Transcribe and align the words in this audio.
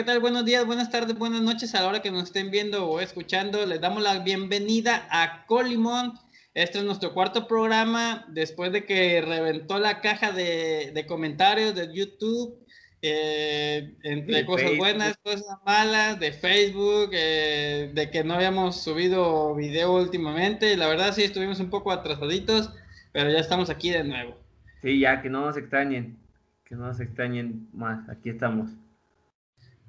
¿qué 0.00 0.04
tal? 0.04 0.20
Buenos 0.20 0.46
días, 0.46 0.64
buenas 0.64 0.90
tardes, 0.90 1.18
buenas 1.18 1.42
noches 1.42 1.74
a 1.74 1.82
la 1.82 1.88
hora 1.88 2.00
que 2.00 2.10
nos 2.10 2.22
estén 2.22 2.50
viendo 2.50 2.88
o 2.88 3.00
escuchando. 3.00 3.66
Les 3.66 3.82
damos 3.82 4.02
la 4.02 4.20
bienvenida 4.20 5.06
a 5.10 5.44
Colimón. 5.44 6.14
Este 6.54 6.78
es 6.78 6.84
nuestro 6.84 7.12
cuarto 7.12 7.46
programa 7.46 8.24
después 8.30 8.72
de 8.72 8.86
que 8.86 9.20
reventó 9.20 9.78
la 9.78 10.00
caja 10.00 10.32
de, 10.32 11.04
comentarios 11.06 11.74
de 11.74 11.92
YouTube, 11.92 12.66
eh, 13.02 13.94
entre 14.02 14.46
cosas 14.46 14.74
buenas, 14.78 15.18
cosas 15.22 15.44
malas, 15.66 16.18
de 16.18 16.32
Facebook, 16.32 17.10
eh, 17.12 17.90
de 17.92 18.10
que 18.10 18.24
no 18.24 18.32
habíamos 18.32 18.82
subido 18.82 19.54
video 19.54 19.96
últimamente. 19.96 20.78
La 20.78 20.88
verdad 20.88 21.12
sí 21.12 21.24
estuvimos 21.24 21.60
un 21.60 21.68
poco 21.68 21.92
atrasaditos, 21.92 22.72
pero 23.12 23.30
ya 23.30 23.38
estamos 23.38 23.68
aquí 23.68 23.90
de 23.90 24.04
nuevo. 24.04 24.34
Sí, 24.80 24.98
ya 24.98 25.20
que 25.20 25.28
no 25.28 25.44
nos 25.44 25.58
extrañen, 25.58 26.16
que 26.64 26.74
no 26.74 26.86
nos 26.86 27.00
extrañen 27.00 27.68
más, 27.74 28.08
aquí 28.08 28.30
estamos. 28.30 28.70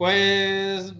Pues 0.01 0.95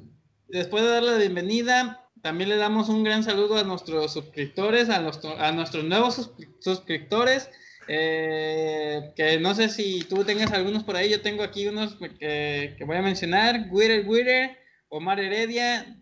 después 0.50 0.84
de 0.84 0.90
darle 0.92 1.14
la 1.14 1.18
bienvenida, 1.18 2.08
también 2.22 2.50
le 2.50 2.58
damos 2.58 2.88
un 2.88 3.04
gran 3.04 3.24
saludo 3.24 3.58
a 3.58 3.64
nuestros 3.64 4.14
suscriptores, 4.14 4.92
a, 4.92 4.98
a 4.98 5.52
nuestros 5.52 5.84
nuevos 5.86 6.32
suscriptores. 6.60 7.50
Eh, 7.88 9.12
que 9.16 9.40
no 9.40 9.56
sé 9.56 9.70
si 9.70 10.04
tú 10.04 10.24
tengas 10.24 10.52
algunos 10.52 10.84
por 10.84 10.96
ahí, 10.96 11.10
yo 11.10 11.20
tengo 11.20 11.42
aquí 11.42 11.68
unos 11.68 11.96
que, 11.96 12.78
voy 12.86 12.96
a 12.96 13.02
mencionar: 13.02 13.66
Witter 13.72 14.08
Witter, 14.08 14.56
Omar 14.90 15.20
Heredia, 15.20 16.00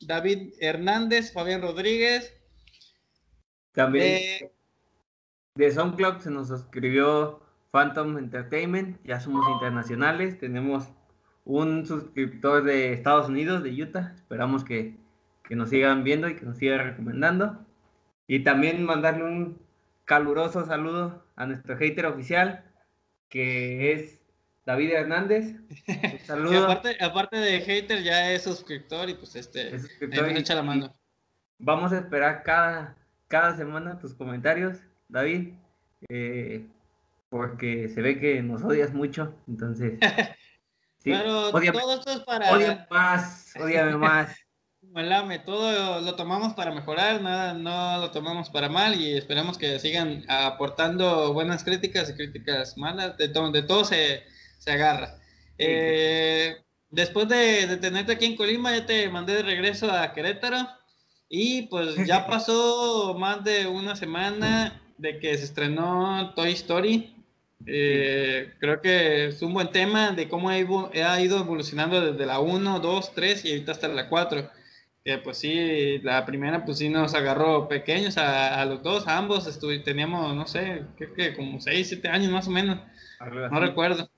David 0.00 0.52
Hernández, 0.60 1.32
Fabián 1.32 1.62
Rodríguez. 1.62 2.36
También 3.72 4.04
eh, 4.04 4.52
de 5.54 5.70
SoundCloud 5.70 6.18
se 6.18 6.30
nos 6.30 6.48
suscribió 6.48 7.40
Phantom 7.70 8.18
Entertainment, 8.18 9.02
ya 9.04 9.20
somos 9.20 9.48
internacionales, 9.48 10.38
tenemos 10.38 10.90
un 11.44 11.86
suscriptor 11.86 12.64
de 12.64 12.92
Estados 12.92 13.28
Unidos, 13.28 13.62
de 13.62 13.70
Utah. 13.82 14.12
Esperamos 14.16 14.64
que, 14.64 14.96
nos 15.50 15.68
sigan 15.68 16.02
viendo 16.02 16.28
y 16.28 16.36
que 16.36 16.46
nos 16.46 16.56
sigan 16.56 16.78
recomendando. 16.78 17.58
Y 18.26 18.40
también 18.42 18.84
mandarle 18.84 19.24
un 19.24 19.58
caluroso 20.06 20.64
saludo 20.64 21.22
a 21.36 21.44
nuestro 21.46 21.76
hater 21.76 22.06
oficial, 22.06 22.64
que 23.28 23.92
es 23.92 24.18
David 24.64 24.92
Hernández. 24.92 25.56
Un 25.88 26.18
saludo. 26.24 26.70
aparte, 27.00 27.36
de 27.36 27.60
hater, 27.60 28.02
ya 28.02 28.32
es 28.32 28.44
suscriptor 28.44 29.10
y 29.10 29.14
pues 29.14 29.36
este, 29.36 29.76
echa 30.00 30.54
la 30.54 30.62
mano. 30.62 30.92
Vamos 31.58 31.92
a 31.92 31.98
esperar 31.98 32.42
cada, 32.44 32.96
cada 33.28 33.54
semana 33.56 33.98
tus 33.98 34.14
comentarios, 34.14 34.78
David, 35.08 35.52
eh, 36.08 36.66
porque 37.28 37.88
se 37.88 38.00
ve 38.00 38.18
que 38.18 38.42
nos 38.42 38.62
odias 38.62 38.92
mucho, 38.92 39.34
entonces 39.46 39.98
Pero 41.04 41.50
todo 41.50 41.94
esto 41.94 42.10
es 42.12 42.20
para. 42.20 42.52
Odiame 42.52 42.86
más, 42.90 43.54
odiame 43.60 43.96
más. 43.96 44.36
todo 45.44 46.00
lo 46.00 46.14
tomamos 46.16 46.54
para 46.54 46.72
mejorar, 46.72 47.20
nada, 47.20 47.54
no 47.54 47.98
lo 47.98 48.10
tomamos 48.10 48.50
para 48.50 48.68
mal 48.68 49.00
y 49.00 49.16
esperamos 49.16 49.56
que 49.58 49.78
sigan 49.78 50.24
aportando 50.28 51.32
buenas 51.32 51.64
críticas 51.64 52.10
y 52.10 52.14
críticas 52.14 52.76
malas, 52.76 53.16
de, 53.16 53.28
todo, 53.28 53.50
de 53.50 53.62
todo 53.62 53.84
se, 53.84 54.22
agarra. 54.66 55.16
Eh, 55.58 56.56
después 56.90 57.28
de, 57.28 57.66
de, 57.66 57.76
tenerte 57.76 58.12
aquí 58.12 58.26
en 58.26 58.36
Colima, 58.36 58.76
ya 58.76 58.86
te 58.86 59.08
mandé 59.08 59.34
de 59.34 59.42
regreso 59.42 59.90
a 59.90 60.12
Querétaro 60.12 60.68
y 61.28 61.62
pues 61.62 61.96
ya 62.06 62.26
pasó 62.28 63.14
más 63.18 63.42
de 63.44 63.66
una 63.66 63.96
semana 63.96 64.80
de 64.98 65.18
que 65.18 65.36
se 65.38 65.44
estrenó 65.44 66.32
Toy 66.34 66.52
Story 66.52 67.21
eh, 67.66 68.54
creo 68.58 68.80
que 68.80 69.26
es 69.26 69.42
un 69.42 69.54
buen 69.54 69.70
tema 69.70 70.12
de 70.12 70.28
cómo 70.28 70.48
ha, 70.48 70.58
ido 70.58 71.38
evolucionando 71.38 72.12
desde 72.12 72.26
la 72.26 72.40
1, 72.40 72.80
2, 72.80 73.14
3 73.14 73.44
y 73.44 73.50
ahorita 73.50 73.72
hasta 73.72 73.88
la 73.88 74.08
4. 74.08 74.50
Que 75.04 75.18
pues 75.18 75.38
sí, 75.38 75.98
la 75.98 76.24
primera 76.24 76.64
pues 76.64 76.78
sí 76.78 76.88
nos 76.88 77.14
agarró 77.14 77.68
pequeños 77.68 78.16
a, 78.18 78.64
los 78.66 78.82
dos, 78.82 79.08
a 79.08 79.18
ambos 79.18 79.58
teníamos, 79.84 80.36
no 80.36 80.46
sé, 80.46 80.84
creo 80.96 81.14
que 81.14 81.34
como 81.34 81.60
6, 81.60 81.88
7 81.88 82.08
años 82.08 82.30
más 82.30 82.46
o 82.46 82.50
menos. 82.50 82.78
No 83.20 83.60
recuerdo. 83.60 84.08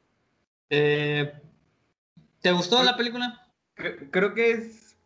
Eh, 0.69 1.33
¿Te 2.43 2.53
gustó 2.53 2.83
la 2.83 2.97
película? 2.97 3.41
Creo 4.11 4.35
que 4.35 4.51
es, 4.51 4.97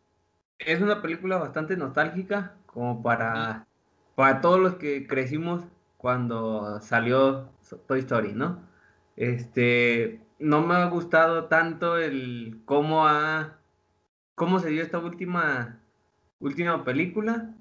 es 0.57 0.81
una 0.81 1.01
película 1.01 1.37
bastante 1.37 1.77
nostálgica, 1.77 2.55
como 2.65 3.01
para, 3.01 3.65
para 4.15 4.41
todos 4.41 4.59
los 4.59 4.75
que 4.75 5.07
crecimos 5.07 5.63
cuando 5.97 6.79
salió 6.81 7.49
Toy 7.77 7.99
Story, 7.99 8.33
¿no? 8.33 8.61
Este, 9.15 10.21
no 10.39 10.65
me 10.65 10.75
ha 10.75 10.85
gustado 10.85 11.45
tanto 11.45 11.97
el 11.97 12.61
cómo 12.65 13.07
ha, 13.07 13.57
cómo 14.35 14.59
se 14.59 14.69
dio 14.69 14.81
esta 14.81 14.99
última, 14.99 15.79
última 16.39 16.83
película. 16.83 17.53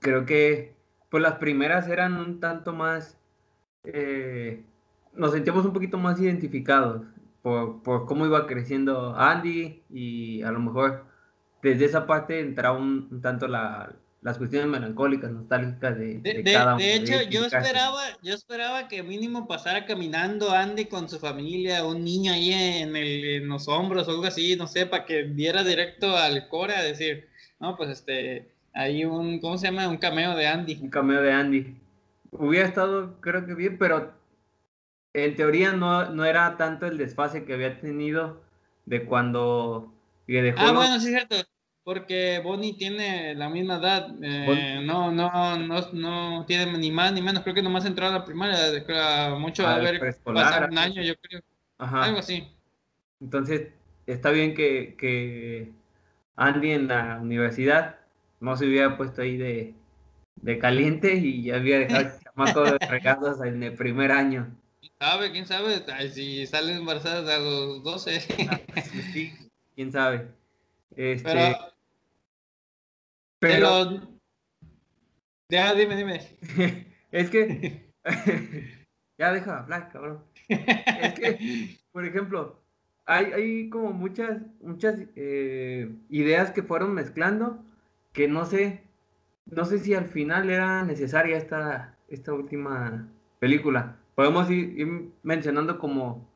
Creo 0.00 0.26
que, 0.26 0.74
pues 1.10 1.22
las 1.22 1.34
primeras 1.34 1.88
eran 1.88 2.14
un 2.14 2.40
tanto 2.40 2.72
más, 2.72 3.18
eh, 3.84 4.64
nos 5.14 5.32
sentíamos 5.32 5.64
un 5.64 5.72
poquito 5.72 5.98
más 5.98 6.20
identificados 6.20 7.02
por, 7.42 7.82
por, 7.82 8.06
cómo 8.06 8.26
iba 8.26 8.46
creciendo 8.46 9.14
Andy 9.16 9.82
y 9.90 10.42
a 10.42 10.50
lo 10.50 10.60
mejor 10.60 11.04
desde 11.62 11.84
esa 11.86 12.06
parte 12.06 12.40
entraba 12.40 12.76
un 12.76 13.20
tanto 13.22 13.48
la, 13.48 13.94
las 14.24 14.38
cuestiones 14.38 14.68
melancólicas, 14.68 15.30
nostálgicas 15.30 15.98
de, 15.98 16.18
de, 16.18 16.42
de 16.42 16.52
cada 16.54 16.76
De 16.76 16.94
hecho, 16.94 17.12
yo 17.28 17.44
esperaba, 17.44 18.00
yo 18.22 18.32
esperaba 18.32 18.88
que 18.88 19.02
mínimo 19.02 19.46
pasara 19.46 19.84
caminando 19.84 20.50
Andy 20.50 20.86
con 20.86 21.10
su 21.10 21.18
familia, 21.18 21.84
un 21.84 22.02
niño 22.02 22.32
ahí 22.32 22.50
en, 22.50 22.96
el, 22.96 23.24
en 23.24 23.48
los 23.48 23.68
hombros 23.68 24.08
o 24.08 24.12
algo 24.12 24.24
así, 24.24 24.56
no 24.56 24.66
sé, 24.66 24.86
para 24.86 25.04
que 25.04 25.24
diera 25.24 25.62
directo 25.62 26.16
al 26.16 26.48
core 26.48 26.74
a 26.74 26.82
decir, 26.82 27.28
no, 27.60 27.76
pues 27.76 27.90
este, 27.90 28.48
hay 28.72 29.04
un, 29.04 29.40
¿cómo 29.40 29.58
se 29.58 29.66
llama? 29.66 29.88
Un 29.88 29.98
cameo 29.98 30.34
de 30.34 30.46
Andy. 30.46 30.78
Un 30.80 30.88
cameo 30.88 31.20
de 31.20 31.30
Andy. 31.30 31.76
Hubiera 32.30 32.66
estado, 32.66 33.20
creo 33.20 33.44
que 33.44 33.54
bien, 33.54 33.76
pero 33.76 34.14
en 35.12 35.36
teoría 35.36 35.72
no, 35.72 36.08
no 36.08 36.24
era 36.24 36.56
tanto 36.56 36.86
el 36.86 36.96
desfase 36.96 37.44
que 37.44 37.52
había 37.52 37.78
tenido 37.78 38.40
de 38.86 39.04
cuando... 39.04 39.92
ah, 40.56 40.72
bueno, 40.72 40.98
sí 40.98 41.08
es 41.08 41.26
cierto 41.26 41.36
porque 41.84 42.40
Bonnie 42.42 42.72
tiene 42.72 43.34
la 43.34 43.50
misma 43.50 43.76
edad, 43.76 44.08
eh, 44.22 44.80
no, 44.82 45.12
no, 45.12 45.58
no, 45.58 45.92
no 45.92 46.46
tiene 46.46 46.78
ni 46.78 46.90
más 46.90 47.12
ni 47.12 47.20
menos, 47.20 47.42
creo 47.42 47.54
que 47.54 47.62
nomás 47.62 47.84
entró 47.84 48.06
a 48.06 48.10
la 48.10 48.24
primaria, 48.24 48.56
mucho 49.38 49.66
a 49.66 49.78
ver 49.78 50.18
pasar 50.24 50.70
un 50.70 50.78
año, 50.78 51.02
yo 51.02 51.14
creo, 51.20 51.42
algo 51.76 52.18
así. 52.20 52.48
Entonces, 53.20 53.68
está 54.06 54.30
bien 54.30 54.54
que, 54.54 54.96
que 54.98 55.72
Andy 56.36 56.70
en 56.72 56.88
la 56.88 57.18
universidad 57.20 57.96
no 58.40 58.56
se 58.56 58.64
hubiera 58.66 58.96
puesto 58.96 59.20
ahí 59.20 59.36
de, 59.36 59.74
de 60.36 60.58
caliente 60.58 61.14
y 61.16 61.42
ya 61.42 61.56
había 61.56 61.80
dejado 61.80 62.00
el 62.00 62.12
chamaco 62.24 62.62
de 62.64 62.78
regalos 62.78 63.42
en 63.42 63.62
el 63.62 63.74
primer 63.74 64.10
año. 64.10 64.50
¿Quién 64.80 64.92
sabe? 64.98 65.32
¿Quién 65.32 65.46
sabe? 65.46 66.10
si 66.10 66.46
salen 66.46 66.78
embarazadas 66.78 67.28
a 67.28 67.38
los 67.38 67.82
12. 67.82 68.48
Ah, 68.48 68.60
sí, 69.12 69.32
quién 69.74 69.92
sabe. 69.92 70.28
Este, 70.96 71.24
pero. 71.24 71.73
Ya, 75.48 75.74
dime, 75.74 75.96
dime. 75.96 76.20
es 77.10 77.30
que. 77.30 77.90
ya 79.18 79.32
deja 79.32 79.60
hablar, 79.60 79.90
cabrón. 79.90 80.24
es 80.48 81.14
que, 81.14 81.78
por 81.92 82.04
ejemplo, 82.04 82.60
hay, 83.06 83.32
hay 83.32 83.70
como 83.70 83.92
muchas, 83.92 84.42
muchas 84.60 84.98
eh, 85.16 85.90
ideas 86.10 86.50
que 86.50 86.62
fueron 86.62 86.94
mezclando 86.94 87.64
que 88.12 88.28
no 88.28 88.46
sé. 88.46 88.82
No 89.46 89.66
sé 89.66 89.78
si 89.78 89.92
al 89.92 90.06
final 90.06 90.48
era 90.48 90.84
necesaria 90.84 91.36
esta, 91.36 91.98
esta 92.08 92.32
última 92.32 93.06
película. 93.40 93.98
Podemos 94.14 94.50
ir, 94.50 95.12
mencionando 95.22 95.78
como 95.78 96.26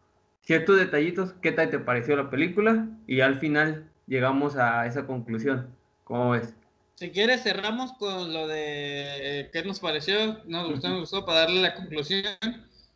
ciertos 0.42 0.78
detallitos, 0.78 1.32
qué 1.40 1.52
tal 1.52 1.70
te 1.70 1.78
pareció 1.78 2.16
la 2.16 2.28
película 2.28 2.86
y 3.06 3.20
al 3.20 3.36
final 3.36 3.90
llegamos 4.06 4.56
a 4.56 4.86
esa 4.86 5.06
conclusión. 5.06 5.68
¿Cómo 6.04 6.30
ves? 6.30 6.54
Si 6.98 7.10
quieres, 7.10 7.44
cerramos 7.44 7.92
con 7.92 8.32
lo 8.32 8.48
de 8.48 9.04
eh, 9.42 9.50
qué 9.52 9.62
nos 9.62 9.78
pareció, 9.78 10.42
nos 10.46 10.68
gustó, 10.68 10.88
nos 10.88 11.00
gustó, 11.02 11.24
para 11.24 11.42
darle 11.42 11.62
la 11.62 11.74
conclusión. 11.76 12.24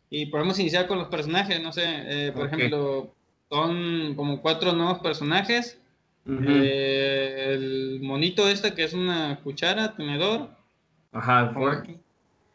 Y 0.09 0.25
podemos 0.25 0.59
iniciar 0.59 0.87
con 0.87 0.97
los 0.97 1.07
personajes, 1.07 1.63
no 1.63 1.71
sé, 1.71 1.83
eh, 1.85 2.33
por 2.33 2.47
ejemplo, 2.47 3.15
son 3.49 4.13
como 4.15 4.41
cuatro 4.41 4.73
nuevos 4.73 4.99
personajes. 4.99 5.79
Eh, 6.27 7.51
el 7.53 7.99
monito 8.01 8.49
este 8.49 8.73
que 8.73 8.83
es 8.83 8.93
una 8.93 9.39
cuchara, 9.41 9.95
tenedor. 9.95 10.49
Ajá, 11.13 11.51
Forky. 11.53 11.97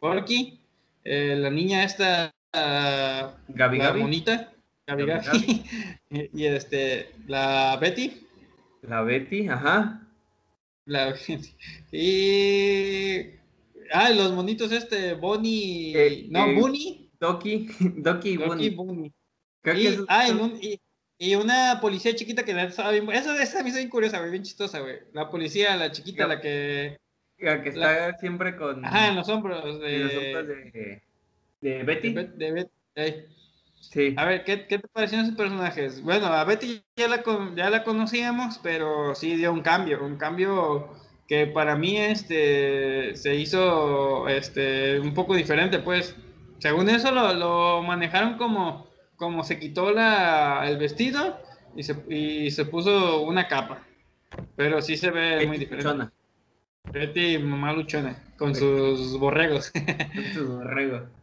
Forky. 0.01 0.61
la 1.03 1.49
niña 1.49 1.83
esta, 1.83 2.31
Gabi, 2.53 3.79
la 3.79 3.95
monita. 3.95 4.53
Gabi, 4.87 5.07
Gabi. 5.07 5.65
y 6.11 6.45
este, 6.45 7.11
la 7.27 7.79
Betty. 7.81 8.27
La 8.83 9.01
Betty, 9.01 9.49
ajá. 9.49 10.03
La, 10.89 11.15
y. 11.93 13.21
Ah, 13.93 14.11
los 14.11 14.33
monitos 14.33 14.73
este, 14.73 15.13
Bonnie. 15.15 15.93
Eh, 15.95 16.27
no, 16.31 16.47
eh, 16.47 16.55
Bunny. 16.55 17.11
Doki, 17.21 17.69
Doki 17.97 18.31
y 18.31 18.37
Bunny. 18.71 19.13
ah, 20.09 20.29
y 21.21 21.35
una 21.35 21.79
policía 21.83 22.15
chiquita 22.15 22.45
que 22.45 22.53
estaba 22.53 22.91
bien. 22.91 23.11
Eso, 23.11 23.35
esa 23.35 23.63
me 23.63 23.69
hizo 23.69 23.79
bien 23.79 23.91
curiosa, 23.91 24.19
güey, 24.19 24.31
bien 24.31 24.45
chistosa, 24.45 24.81
güey. 24.81 25.01
La 25.13 25.29
policía, 25.29 25.77
la 25.77 25.93
chiquita, 25.93 26.27
la 26.27 26.41
que. 26.41 26.97
La 27.39 27.63
que 27.63 27.69
está 27.69 28.17
siempre 28.19 28.57
con. 28.57 28.85
Ajá, 28.85 29.09
en 29.09 29.17
los 29.17 29.29
hombros. 29.29 29.81
De, 29.81 29.97
en 29.97 30.05
los 30.05 30.15
hombros 30.15 30.47
de, 30.49 31.03
de 31.61 31.83
Betty. 31.83 32.15
De, 32.15 32.25
de 32.29 32.53
Betty. 32.53 33.38
Sí. 33.81 34.15
A 34.17 34.25
ver, 34.25 34.45
¿qué, 34.45 34.67
¿qué, 34.67 34.79
te 34.79 34.89
parecieron 34.89 35.27
esos 35.27 35.37
personajes? 35.37 36.03
Bueno, 36.03 36.27
a 36.27 36.45
Betty 36.45 36.83
ya 36.97 37.09
la, 37.09 37.23
ya 37.57 37.71
la 37.71 37.85
conocíamos, 37.85 38.59
pero 38.63 39.15
sí 39.15 39.37
dio 39.37 39.53
un 39.53 39.63
cambio, 39.63 40.05
un 40.05 40.17
cambio 40.17 40.91
que 41.27 41.47
para 41.47 41.77
mí 41.77 41.97
este, 41.97 43.15
se 43.17 43.35
hizo 43.37 44.29
este, 44.29 45.01
un 45.01 45.15
poco 45.15 45.35
diferente, 45.35 45.79
pues. 45.79 46.17
Según 46.59 46.89
eso 46.89 47.13
lo, 47.13 47.33
lo 47.35 47.83
manejaron 47.83 48.37
como, 48.37 48.89
como 49.17 49.45
se 49.45 49.59
quitó 49.59 49.93
la, 49.93 50.69
el 50.69 50.77
vestido 50.77 51.39
y 51.77 51.85
se, 51.85 51.97
y 52.09 52.51
se 52.51 52.65
puso 52.65 53.23
una 53.23 53.47
capa. 53.47 53.87
Pero 54.57 54.83
sí 54.83 54.97
se 54.97 55.11
ve 55.11 55.47
muy 55.47 55.57
diferente. 55.57 55.89
Luchona. 55.89 56.13
Betty, 56.93 57.39
mamá 57.39 57.73
luchona, 57.73 58.17
con 58.37 58.55
sus 58.55 59.19
borregos. 59.19 59.71
con 60.15 60.25
sus 60.35 60.49
borregos 60.49 61.18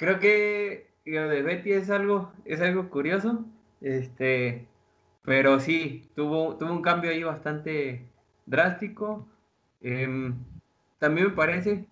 creo 0.00 0.18
que 0.18 0.90
lo 1.04 1.28
de 1.28 1.42
Betty 1.42 1.72
es 1.72 1.90
algo, 1.90 2.32
es 2.46 2.62
algo 2.62 2.88
curioso. 2.88 3.44
Este, 3.82 4.66
pero 5.22 5.60
sí, 5.60 6.10
tuvo, 6.16 6.56
tuvo 6.56 6.72
un 6.72 6.80
cambio 6.80 7.10
ahí 7.10 7.22
bastante 7.22 8.10
drástico. 8.46 9.28
Em, 9.82 10.34
también 10.98 11.28
me 11.28 11.32
parece 11.34 11.86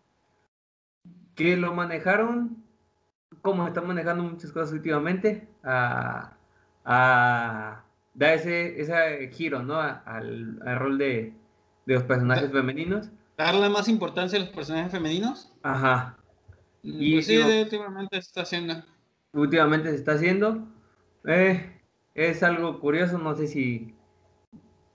que 1.35 1.59
lo 1.59 1.75
manejaron 1.75 2.65
como 3.43 3.67
están 3.69 3.87
manejando 3.87 4.25
muchas 4.25 4.53
cosas 4.53 4.73
últimamente, 4.73 5.47
a, 5.63 6.33
a 6.87 7.85
dar 8.15 8.35
ese, 8.35 8.81
ese 8.81 9.29
giro 9.33 9.63
¿no? 9.63 9.79
al, 9.81 10.61
al, 10.65 10.79
rol 10.79 10.97
de, 10.97 11.35
de 11.85 11.95
los 11.95 12.05
personajes 12.05 12.51
femeninos. 12.51 13.11
¿Darle 13.37 13.69
más 13.69 13.87
importancia 13.87 14.39
a 14.39 14.41
los 14.41 14.51
personajes 14.51 14.91
femeninos? 14.91 15.53
Ajá, 15.63 16.17
y 16.99 17.15
pues 17.15 17.27
sí, 17.27 17.39
últimamente 17.39 18.17
se 18.17 18.27
está 18.29 18.43
haciendo. 18.43 18.83
Últimamente 19.33 19.91
se 19.91 19.97
está 19.97 20.13
haciendo. 20.13 20.67
Eh, 21.27 21.79
es 22.15 22.43
algo 22.43 22.81
curioso, 22.81 23.19
no 23.19 23.35
sé 23.37 23.47
si 23.47 23.95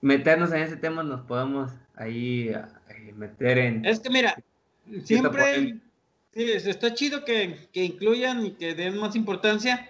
meternos 0.02 0.52
en 0.52 0.64
ese 0.64 0.76
tema 0.76 1.04
nos 1.04 1.22
podemos 1.22 1.72
ahí 1.96 2.50
eh, 2.50 3.14
meter 3.16 3.58
en... 3.58 3.86
Es 3.86 4.00
que 4.00 4.10
mira, 4.10 4.36
siempre 5.04 5.80
sí, 6.34 6.52
está 6.52 6.94
chido 6.94 7.24
que, 7.24 7.70
que, 7.72 7.84
incluyan 7.86 8.46
y 8.46 8.52
que 8.52 8.76
den 8.76 8.98
más 8.98 9.16
importancia, 9.16 9.90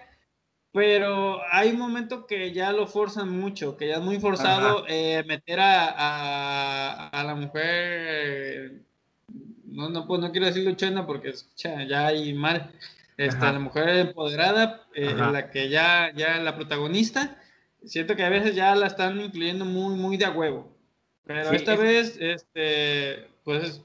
pero 0.72 1.40
hay 1.50 1.70
un 1.70 1.78
momento 1.78 2.26
que 2.26 2.52
ya 2.52 2.72
lo 2.72 2.86
forzan 2.86 3.30
mucho, 3.30 3.76
que 3.76 3.88
ya 3.88 3.96
es 3.96 4.02
muy 4.02 4.20
forzado 4.20 4.84
eh, 4.88 5.24
meter 5.26 5.60
a, 5.60 5.88
a, 5.88 7.08
a, 7.08 7.24
la 7.24 7.34
mujer 7.34 8.82
no, 9.74 9.88
no, 9.88 10.06
pues 10.06 10.20
no 10.20 10.30
quiero 10.30 10.46
decir 10.46 10.64
luchona 10.64 11.04
porque 11.04 11.34
ya 11.56 12.06
hay 12.06 12.32
mal. 12.32 12.70
Esta, 13.16 13.52
la 13.52 13.58
mujer 13.58 13.88
empoderada, 13.90 14.82
eh, 14.94 15.14
la 15.14 15.50
que 15.50 15.68
ya, 15.68 16.12
ya 16.16 16.38
la 16.38 16.56
protagonista, 16.56 17.36
siento 17.84 18.16
que 18.16 18.24
a 18.24 18.28
veces 18.28 18.56
ya 18.56 18.74
la 18.74 18.86
están 18.86 19.20
incluyendo 19.20 19.64
muy, 19.64 19.94
muy 19.94 20.16
de 20.16 20.24
a 20.24 20.30
huevo. 20.30 20.76
Pero 21.24 21.52
esta 21.52 21.76
vez, 21.76 22.16
este, 22.20 23.28
pues, 23.44 23.82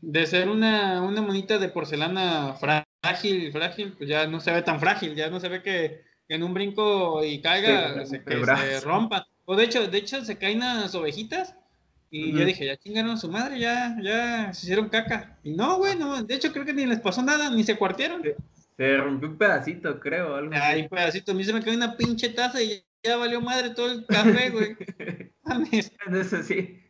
de 0.00 0.26
ser 0.26 0.48
una, 0.48 1.00
una 1.02 1.22
monita 1.22 1.58
de 1.58 1.68
porcelana 1.68 2.54
frágil, 2.54 3.52
frágil, 3.52 3.94
pues 3.96 4.08
ya 4.08 4.26
no 4.26 4.40
se 4.40 4.52
ve 4.52 4.62
tan 4.62 4.80
frágil, 4.80 5.14
ya 5.14 5.30
no 5.30 5.38
se 5.38 5.48
ve 5.48 5.62
que, 5.62 6.02
en 6.28 6.42
un 6.42 6.54
brinco 6.54 7.24
y 7.24 7.40
caiga, 7.40 8.04
se, 8.04 8.22
que 8.22 8.44
se 8.44 8.80
rompa. 8.80 9.26
O 9.44 9.56
de 9.56 9.64
hecho, 9.64 9.86
de 9.86 9.98
hecho 9.98 10.24
se 10.24 10.38
caen 10.38 10.60
las 10.60 10.94
ovejitas 10.94 11.56
y 12.14 12.30
yo 12.30 12.44
dije, 12.44 12.66
ya 12.66 12.76
chingaron 12.76 13.12
a 13.12 13.16
su 13.16 13.30
madre, 13.30 13.58
ya, 13.58 13.96
ya 14.02 14.52
se 14.52 14.66
hicieron 14.66 14.90
caca. 14.90 15.38
Y 15.42 15.52
no, 15.52 15.78
güey, 15.78 15.96
no, 15.96 16.22
de 16.22 16.34
hecho 16.34 16.52
creo 16.52 16.66
que 16.66 16.74
ni 16.74 16.84
les 16.84 17.00
pasó 17.00 17.22
nada, 17.22 17.48
ni 17.48 17.64
se 17.64 17.78
cuartearon. 17.78 18.22
Se, 18.76 18.96
rompió 18.98 19.30
un 19.30 19.38
pedacito, 19.38 19.98
creo. 19.98 20.36
Algo 20.36 20.52
Ay, 20.54 20.82
un 20.82 20.88
pedacito, 20.90 21.32
a 21.32 21.34
mí 21.34 21.42
se 21.42 21.54
me 21.54 21.62
cayó 21.62 21.74
una 21.74 21.96
pinche 21.96 22.28
taza 22.28 22.62
y 22.62 22.84
ya 23.02 23.16
valió 23.16 23.40
madre 23.40 23.70
todo 23.70 23.90
el 23.90 24.04
café, 24.04 24.50
güey. 24.50 24.76
eso 26.12 26.42
sí, 26.42 26.82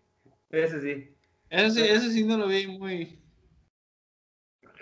eso 0.50 0.80
sí. 0.80 1.14
Eso 1.50 1.70
sí, 1.70 1.82
eso 1.82 2.10
sí 2.10 2.24
no 2.24 2.36
lo 2.36 2.48
vi 2.48 2.66
muy... 2.66 3.20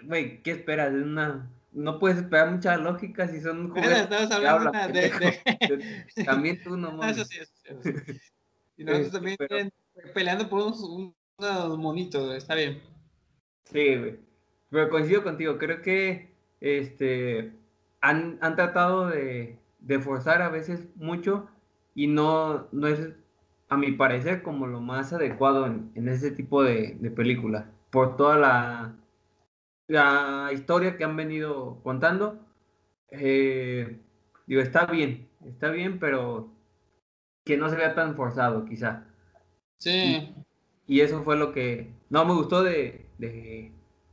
Güey, 0.04 0.42
¿qué 0.42 0.52
esperas? 0.52 0.90
Una... 0.90 1.50
No 1.72 1.98
puedes 1.98 2.16
esperar 2.16 2.50
mucha 2.50 2.78
lógica 2.78 3.28
si 3.28 3.42
son 3.42 3.68
juguetes. 3.68 4.30
hablando 4.30 4.72
de, 4.88 6.04
También 6.24 6.62
tú 6.62 6.78
no 6.78 6.92
mames. 6.92 7.18
Eso 7.18 7.26
sí, 7.26 7.38
eso 7.40 7.82
sí. 7.82 8.20
Y 8.78 8.84
nosotros 8.84 9.22
este, 9.26 9.46
también 9.46 9.72
peleando 10.14 10.48
por 10.48 10.62
unos, 10.62 11.78
monitos, 11.78 12.34
está 12.34 12.54
bien. 12.54 12.80
Sí, 13.64 13.96
güey. 13.96 14.18
Pero 14.70 14.90
coincido 14.90 15.22
contigo, 15.22 15.58
creo 15.58 15.82
que 15.82 16.30
este 16.60 17.52
han, 18.00 18.38
han 18.40 18.56
tratado 18.56 19.08
de, 19.08 19.58
de, 19.80 20.00
forzar 20.00 20.42
a 20.42 20.48
veces 20.48 20.86
mucho 20.96 21.48
y 21.94 22.06
no, 22.06 22.68
no 22.72 22.86
es, 22.86 23.10
a 23.68 23.76
mi 23.76 23.92
parecer, 23.92 24.42
como 24.42 24.66
lo 24.66 24.80
más 24.80 25.12
adecuado 25.12 25.66
en, 25.66 25.90
en 25.94 26.08
ese 26.08 26.30
tipo 26.30 26.62
de, 26.62 26.96
de. 27.00 27.10
Por 27.90 28.16
toda 28.16 28.36
la, 28.36 28.94
la 29.88 30.50
historia 30.52 30.96
que 30.96 31.04
han 31.04 31.16
venido 31.16 31.80
contando. 31.82 32.38
Eh, 33.10 34.00
digo, 34.46 34.60
está 34.60 34.86
bien, 34.86 35.28
está 35.44 35.70
bien, 35.70 35.98
pero 35.98 36.48
que 37.44 37.56
no 37.56 37.68
se 37.68 37.76
vea 37.76 37.94
tan 37.94 38.14
forzado, 38.14 38.64
quizá. 38.64 39.06
Sí. 39.80 40.34
Y, 40.86 41.00
eso 41.00 41.22
fue 41.22 41.36
lo 41.36 41.52
que 41.52 41.90
no 42.10 42.24
me 42.24 42.34
gustó 42.34 42.62
de, 42.62 43.06
de 43.18 43.72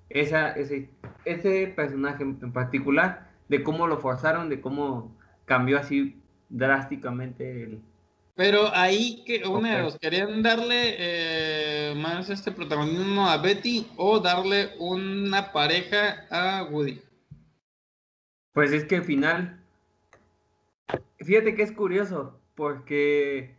esa, 0.09 0.51
ese, 0.51 0.89
ese 1.25 1.67
personaje 1.67 2.23
en 2.23 2.53
particular, 2.53 3.29
de 3.49 3.63
cómo 3.63 3.87
lo 3.87 3.99
forzaron, 3.99 4.49
de 4.49 4.61
cómo 4.61 5.15
cambió 5.45 5.77
así 5.77 6.21
drásticamente 6.49 7.63
el... 7.63 7.81
Pero 8.35 8.73
ahí 8.73 9.23
que 9.25 9.47
una 9.47 9.87
querían 9.99 10.43
darle 10.43 10.95
eh, 10.99 11.95
más 11.95 12.29
este 12.29 12.51
protagonismo 12.51 13.27
a 13.27 13.37
Betty 13.37 13.87
o 13.97 14.19
darle 14.19 14.69
una 14.77 15.51
pareja 15.51 16.27
a 16.29 16.63
Woody. 16.69 17.01
Pues 18.53 18.71
es 18.71 18.85
que 18.85 18.97
al 18.97 19.03
final, 19.05 19.59
fíjate 21.19 21.55
que 21.55 21.63
es 21.63 21.71
curioso, 21.71 22.39
porque 22.53 23.56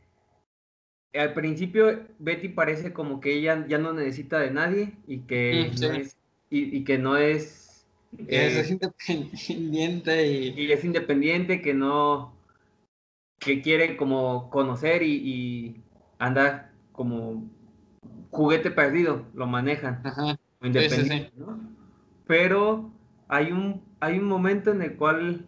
al 1.14 1.34
principio 1.34 2.06
Betty 2.18 2.48
parece 2.48 2.92
como 2.92 3.20
que 3.20 3.34
ella 3.34 3.66
ya 3.68 3.78
no 3.78 3.92
necesita 3.92 4.38
de 4.38 4.50
nadie 4.50 4.92
y 5.06 5.20
que 5.20 5.70
no 5.80 5.92
es, 5.92 6.18
y, 6.50 6.84
que 6.84 6.98
no 6.98 7.16
es, 7.16 7.86
es 8.26 8.70
eh, 8.70 8.72
independiente 8.72 10.26
y... 10.26 10.72
es 10.72 10.84
independiente 10.84 11.62
que 11.62 11.74
no 11.74 12.36
que 13.38 13.62
quiere 13.62 13.96
como 13.96 14.50
conocer 14.50 15.02
y, 15.02 15.14
y 15.14 15.76
andar 16.18 16.72
como 16.92 17.48
juguete 18.30 18.70
perdido 18.70 19.26
lo 19.34 19.46
manejan. 19.46 20.02
Independiente 20.62 21.32
pero 22.26 22.92
hay 23.28 23.52
un 23.52 23.82
hay 24.00 24.18
un 24.18 24.26
momento 24.26 24.70
en 24.70 24.82
el 24.82 24.96
cual 24.96 25.46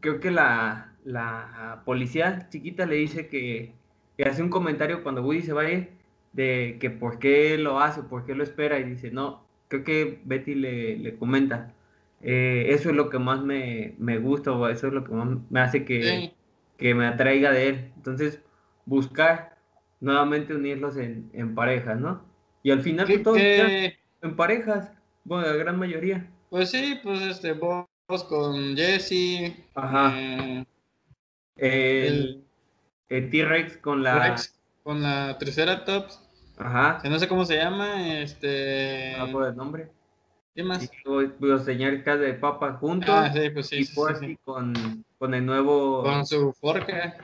creo 0.00 0.20
que 0.20 0.30
la 0.30 0.94
la 1.04 1.82
policía 1.84 2.48
chiquita 2.50 2.86
le 2.86 2.96
dice 2.96 3.28
que 3.28 3.74
que 4.20 4.28
hace 4.28 4.42
un 4.42 4.50
comentario 4.50 5.02
cuando 5.02 5.22
Woody 5.22 5.40
se 5.40 5.54
va 5.54 5.62
de 5.62 6.76
que 6.78 6.90
por 6.90 7.18
qué 7.18 7.56
lo 7.56 7.80
hace, 7.80 8.02
por 8.02 8.26
qué 8.26 8.34
lo 8.34 8.42
espera 8.42 8.78
y 8.78 8.84
dice, 8.84 9.10
no, 9.10 9.46
creo 9.68 9.82
que 9.82 10.20
Betty 10.24 10.54
le, 10.56 10.98
le 10.98 11.16
comenta, 11.16 11.72
eh, 12.20 12.66
eso 12.68 12.90
es 12.90 12.96
lo 12.96 13.08
que 13.08 13.18
más 13.18 13.40
me, 13.42 13.94
me, 13.96 14.18
gusta 14.18 14.52
o 14.52 14.68
eso 14.68 14.88
es 14.88 14.92
lo 14.92 15.04
que 15.04 15.12
más 15.12 15.38
me 15.48 15.60
hace 15.60 15.86
que, 15.86 16.34
que 16.76 16.94
me 16.94 17.06
atraiga 17.06 17.50
de 17.50 17.68
él. 17.68 17.92
Entonces, 17.96 18.40
buscar 18.84 19.56
nuevamente 20.00 20.54
unirlos 20.54 20.98
en, 20.98 21.30
en 21.32 21.54
parejas, 21.54 21.98
¿no? 21.98 22.22
Y 22.62 22.72
al 22.72 22.82
final 22.82 23.06
pues, 23.06 23.22
todos 23.22 23.38
en 23.38 24.36
parejas, 24.36 24.92
bueno, 25.24 25.46
la 25.46 25.54
gran 25.54 25.78
mayoría. 25.78 26.30
Pues 26.50 26.70
sí, 26.70 27.00
pues 27.02 27.22
este, 27.22 27.54
vos 27.54 27.86
con 28.28 28.76
Jesse. 28.76 29.56
Ajá. 29.74 30.12
Eh, 31.56 32.06
el, 32.06 32.14
el 32.14 32.49
T-Rex 33.10 33.78
con 33.78 34.02
la. 34.02 34.36
con 34.82 35.02
la 35.02 35.36
Triceratops. 35.38 36.20
Ajá. 36.58 37.00
Que 37.02 37.08
no 37.08 37.18
sé 37.18 37.26
cómo 37.26 37.44
se 37.44 37.56
llama. 37.56 38.20
Este. 38.20 39.16
No 39.18 39.32
por 39.32 39.46
el 39.46 39.56
nombre. 39.56 39.90
¿Qué 40.54 40.62
más? 40.62 40.84
Y 40.84 40.90
los 41.40 41.64
señores 41.64 42.04
de 42.04 42.34
papa 42.34 42.74
juntos. 42.74 43.10
Ah, 43.10 43.32
sí, 43.32 43.50
pues 43.50 43.68
sí. 43.68 43.76
Y 43.78 43.84
sí, 43.84 44.38
Con, 44.44 45.04
con 45.18 45.34
el 45.34 45.44
nuevo. 45.44 46.02
Con 46.02 46.26
su 46.26 46.52
forca. 46.52 47.16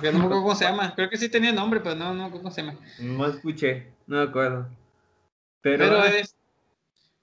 Que 0.00 0.12
no 0.12 0.18
me 0.18 0.24
acuerdo 0.24 0.42
cómo 0.42 0.54
se 0.54 0.64
llama. 0.64 0.92
Creo 0.94 1.08
que 1.08 1.16
sí 1.16 1.28
tenía 1.28 1.52
nombre, 1.52 1.80
pero 1.80 1.94
no, 1.94 2.14
no, 2.14 2.30
¿cómo 2.30 2.50
se 2.50 2.62
llama? 2.62 2.78
No 2.98 3.26
escuché, 3.26 3.92
no 4.06 4.16
me 4.16 4.22
acuerdo. 4.24 4.68
Pero, 5.60 5.78
pero 5.78 6.04
es. 6.04 6.36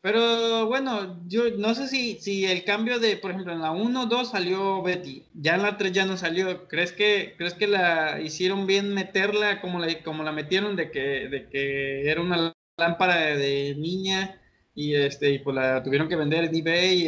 Pero 0.02 0.66
bueno, 0.66 1.22
yo 1.28 1.52
no 1.58 1.76
sé 1.76 1.88
si, 1.88 2.16
si 2.20 2.46
el 2.46 2.64
cambio 2.66 3.00
de, 3.00 3.18
por 3.18 3.32
ejemplo, 3.32 3.54
en 3.54 3.62
la 3.62 3.72
1, 3.72 4.08
2 4.08 4.32
salió 4.32 4.82
Betty, 4.82 5.28
ya 5.34 5.56
en 5.56 5.62
la 5.62 5.78
3 5.78 5.92
ya 5.92 6.06
no 6.06 6.18
salió. 6.18 6.68
¿Crees 6.68 6.92
que, 6.92 7.36
¿crees 7.38 7.54
que 7.54 7.68
la 7.68 8.20
hicieron 8.20 8.66
bien 8.66 8.96
meterla 8.96 9.62
como 9.62 9.78
la, 9.80 10.02
como 10.04 10.24
la 10.24 10.32
metieron 10.32 10.76
de 10.76 10.90
que, 10.90 11.30
de 11.30 11.50
que 11.50 12.10
era 12.10 12.20
una 12.20 12.52
lámpara 12.78 13.16
de, 13.38 13.76
niña 13.78 14.42
y 14.74 14.96
este 14.96 15.32
y 15.32 15.40
pues 15.40 15.56
la 15.56 15.84
tuvieron 15.84 16.08
que 16.10 16.16
vender 16.16 16.46
en 16.46 16.56
eBay 16.56 17.04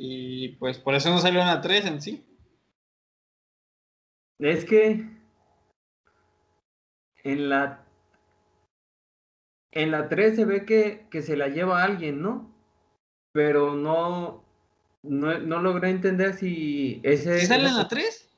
y, 0.00 0.48
pues 0.58 0.78
por 0.78 0.94
eso 0.94 1.10
no 1.10 1.18
salió 1.18 1.40
en 1.40 1.46
la 1.46 1.60
3 1.60 1.86
en 1.86 2.00
sí? 2.00 2.24
Es 4.38 4.64
que 4.64 5.04
en 7.24 7.48
la 7.50 7.84
en 9.72 9.90
la 9.90 10.08
3 10.08 10.36
se 10.36 10.44
ve 10.44 10.64
que, 10.64 11.06
que 11.10 11.22
se 11.22 11.36
la 11.36 11.48
lleva 11.48 11.82
alguien, 11.82 12.22
¿no? 12.22 12.50
Pero 13.32 13.74
no, 13.74 14.44
no, 15.02 15.38
no 15.38 15.62
logré 15.62 15.90
entender 15.90 16.34
si 16.34 17.00
ese... 17.02 17.40
¿Sí 17.40 17.46
sale 17.46 17.68
en 17.68 17.76
la 17.76 17.88
3? 17.88 18.28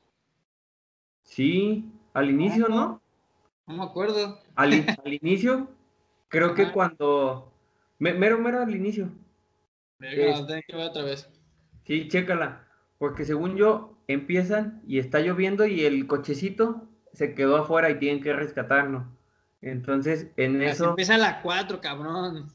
Sí, 1.23 1.91
al 2.13 2.29
inicio, 2.29 2.67
¿no? 2.67 3.01
No 3.65 3.77
me 3.77 3.83
acuerdo. 3.83 4.39
Al, 4.55 4.73
al 5.03 5.13
inicio, 5.13 5.69
creo 6.27 6.53
que 6.53 6.71
cuando... 6.71 7.51
Mero, 7.99 8.37
mero 8.37 8.61
al 8.61 8.75
inicio. 8.75 9.09
Venga, 9.99 10.45
que 10.67 10.75
ver 10.75 10.87
otra 10.87 11.03
vez. 11.03 11.29
Sí, 11.85 12.07
chécala. 12.09 12.67
Porque 12.97 13.25
según 13.25 13.55
yo, 13.55 13.97
empiezan 14.07 14.81
y 14.85 14.99
está 14.99 15.19
lloviendo 15.19 15.65
y 15.65 15.85
el 15.85 16.05
cochecito 16.07 16.87
se 17.13 17.33
quedó 17.33 17.57
afuera 17.57 17.89
y 17.89 17.99
tienen 17.99 18.21
que 18.21 18.33
rescatarlo. 18.33 19.05
Entonces, 19.63 20.27
en 20.35 20.61
eso. 20.61 20.89
Empieza 20.89 21.17
la 21.17 21.41
4, 21.41 21.79
cabrón. 21.79 22.51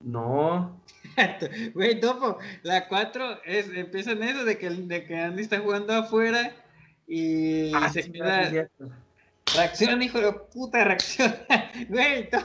No. 0.00 0.82
Güey, 1.74 2.00
Topo, 2.00 2.38
la 2.62 2.86
4 2.88 3.42
es, 3.44 3.68
empieza 3.74 4.12
en 4.12 4.22
eso 4.22 4.44
de 4.44 4.58
que, 4.58 4.68
de 4.70 5.04
que 5.04 5.16
Andy 5.16 5.42
está 5.42 5.58
jugando 5.60 5.94
afuera 5.94 6.54
y 7.06 7.74
ah, 7.74 7.88
se 7.88 8.10
queda. 8.10 8.68
reacción, 9.54 10.02
hijo 10.02 10.20
de 10.20 10.32
puta, 10.32 10.84
reacción. 10.84 11.34
Güey, 11.88 12.28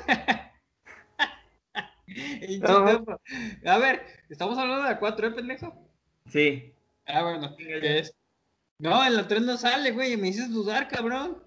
A 3.65 3.77
ver, 3.77 4.01
estamos 4.29 4.57
hablando 4.57 4.83
de 4.83 4.89
la 4.91 4.99
4, 4.99 5.27
¿eh, 5.27 5.31
pendejo? 5.31 5.89
Sí. 6.29 6.73
Ah, 7.05 7.21
bueno, 7.23 7.55
¿qué 7.57 7.99
es? 7.99 8.15
No, 8.79 9.05
en 9.05 9.15
la 9.15 9.27
3 9.27 9.41
no 9.41 9.57
sale, 9.57 9.91
güey, 9.91 10.15
me 10.15 10.27
dices 10.27 10.51
dudar, 10.51 10.87
cabrón. 10.87 11.46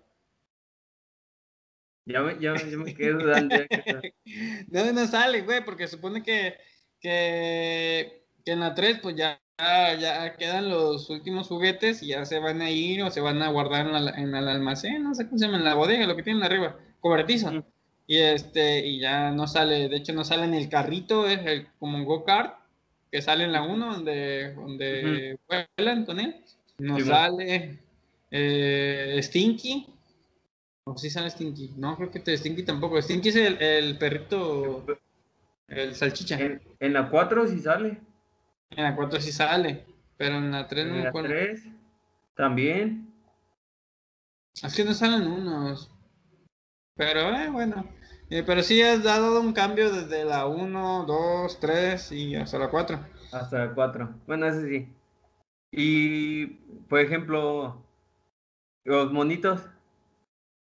Ya 2.07 2.23
me, 2.23 2.41
ya, 2.41 2.55
me 2.55 2.95
quedé 2.95 3.13
dudando. 3.13 3.57
no, 4.69 4.93
no 4.93 5.07
sale, 5.07 5.43
güey, 5.43 5.65
porque 5.65 5.87
supone 5.87 6.23
que, 6.23 6.57
que, 7.01 8.25
que 8.45 8.53
en 8.53 8.61
la 8.61 8.75
3 8.75 9.01
pues 9.03 9.17
ya, 9.17 9.41
ya 9.59 10.37
quedan 10.37 10.71
los 10.71 11.11
últimos 11.11 11.49
juguetes 11.49 12.03
y 12.03 12.09
ya 12.09 12.25
se 12.25 12.39
van 12.39 12.63
a 12.63 12.71
ir 12.71 13.03
o 13.03 13.11
se 13.11 13.21
van 13.21 13.43
a 13.43 13.51
guardar 13.51 13.87
en, 13.87 13.95
en 13.97 14.35
el 14.35 14.49
almacén, 14.49 15.03
no 15.03 15.15
sé 15.15 15.27
cómo 15.27 15.39
se 15.39 15.47
llama, 15.47 15.59
en 15.59 15.65
la 15.65 15.75
bodega, 15.75 16.07
lo 16.07 16.17
que 16.17 16.23
tienen 16.23 16.43
arriba, 16.43 16.79
cobertizo. 17.01 17.65
Y 18.07 18.17
este, 18.17 18.85
y 18.85 18.99
ya 18.99 19.31
no 19.31 19.47
sale, 19.47 19.89
de 19.89 19.97
hecho 19.97 20.13
no 20.13 20.25
sale 20.25 20.45
en 20.45 20.55
el 20.55 20.69
carrito, 20.69 21.29
es 21.29 21.47
el, 21.47 21.69
como 21.79 21.97
un 21.97 22.05
go-kart, 22.05 22.59
que 23.11 23.23
sale 23.23 23.45
en 23.45 23.53
la 23.53 23.63
1 23.63 23.93
donde, 23.93 24.55
donde 24.55 25.39
vuelan 25.77 26.05
con 26.05 26.19
él. 26.19 26.37
No 26.79 26.99
sale 26.99 27.79
eh, 28.31 29.21
Stinky, 29.23 29.87
o 30.85 30.97
sí 30.97 31.11
sale 31.11 31.31
Stinky. 31.31 31.75
No, 31.77 31.97
creo 31.97 32.11
que 32.11 32.21
te, 32.21 32.37
Stinky 32.37 32.63
tampoco. 32.65 33.01
Stinky 33.01 33.29
es 33.31 33.37
el, 33.37 33.63
el 33.63 33.99
perrito, 33.99 34.85
el 35.69 35.95
salchicha. 35.95 36.39
En, 36.41 36.93
la 36.93 37.09
4 37.09 37.47
sí 37.47 37.61
sale. 37.61 38.01
En 38.71 38.85
la 38.85 38.97
4 38.97 39.21
sí 39.21 39.33
sale, 39.33 39.85
pero 40.17 40.37
en 40.37 40.51
la 40.51 40.67
3 40.67 40.87
no 40.87 40.95
me 40.95 41.07
acuerdo. 41.09 41.29
En 41.31 41.35
la 41.35 41.45
3 41.45 41.67
también. 42.35 43.13
Así 44.63 44.85
no 44.85 44.95
salen 44.95 45.27
unos. 45.27 45.91
Pero 46.97 47.21
eh, 47.35 47.49
bueno. 47.51 47.87
Eh, 48.31 48.45
pero 48.47 48.63
sí 48.63 48.81
has 48.81 49.03
dado 49.03 49.41
un 49.41 49.53
cambio 49.53 49.91
desde 49.91 50.25
la 50.25 50.47
1, 50.47 51.05
2, 51.05 51.61
3 51.61 52.13
y 52.13 52.37
hasta 52.37 52.59
la 52.59 52.71
4. 52.71 53.01
Hasta 53.33 53.67
la 53.67 53.75
4. 53.75 54.15
Bueno, 54.27 54.47
ese 54.47 54.69
sí. 54.69 54.89
Y, 55.73 56.47
por 56.89 57.01
ejemplo, 57.01 57.83
los 58.85 59.13
monitos. 59.13 59.63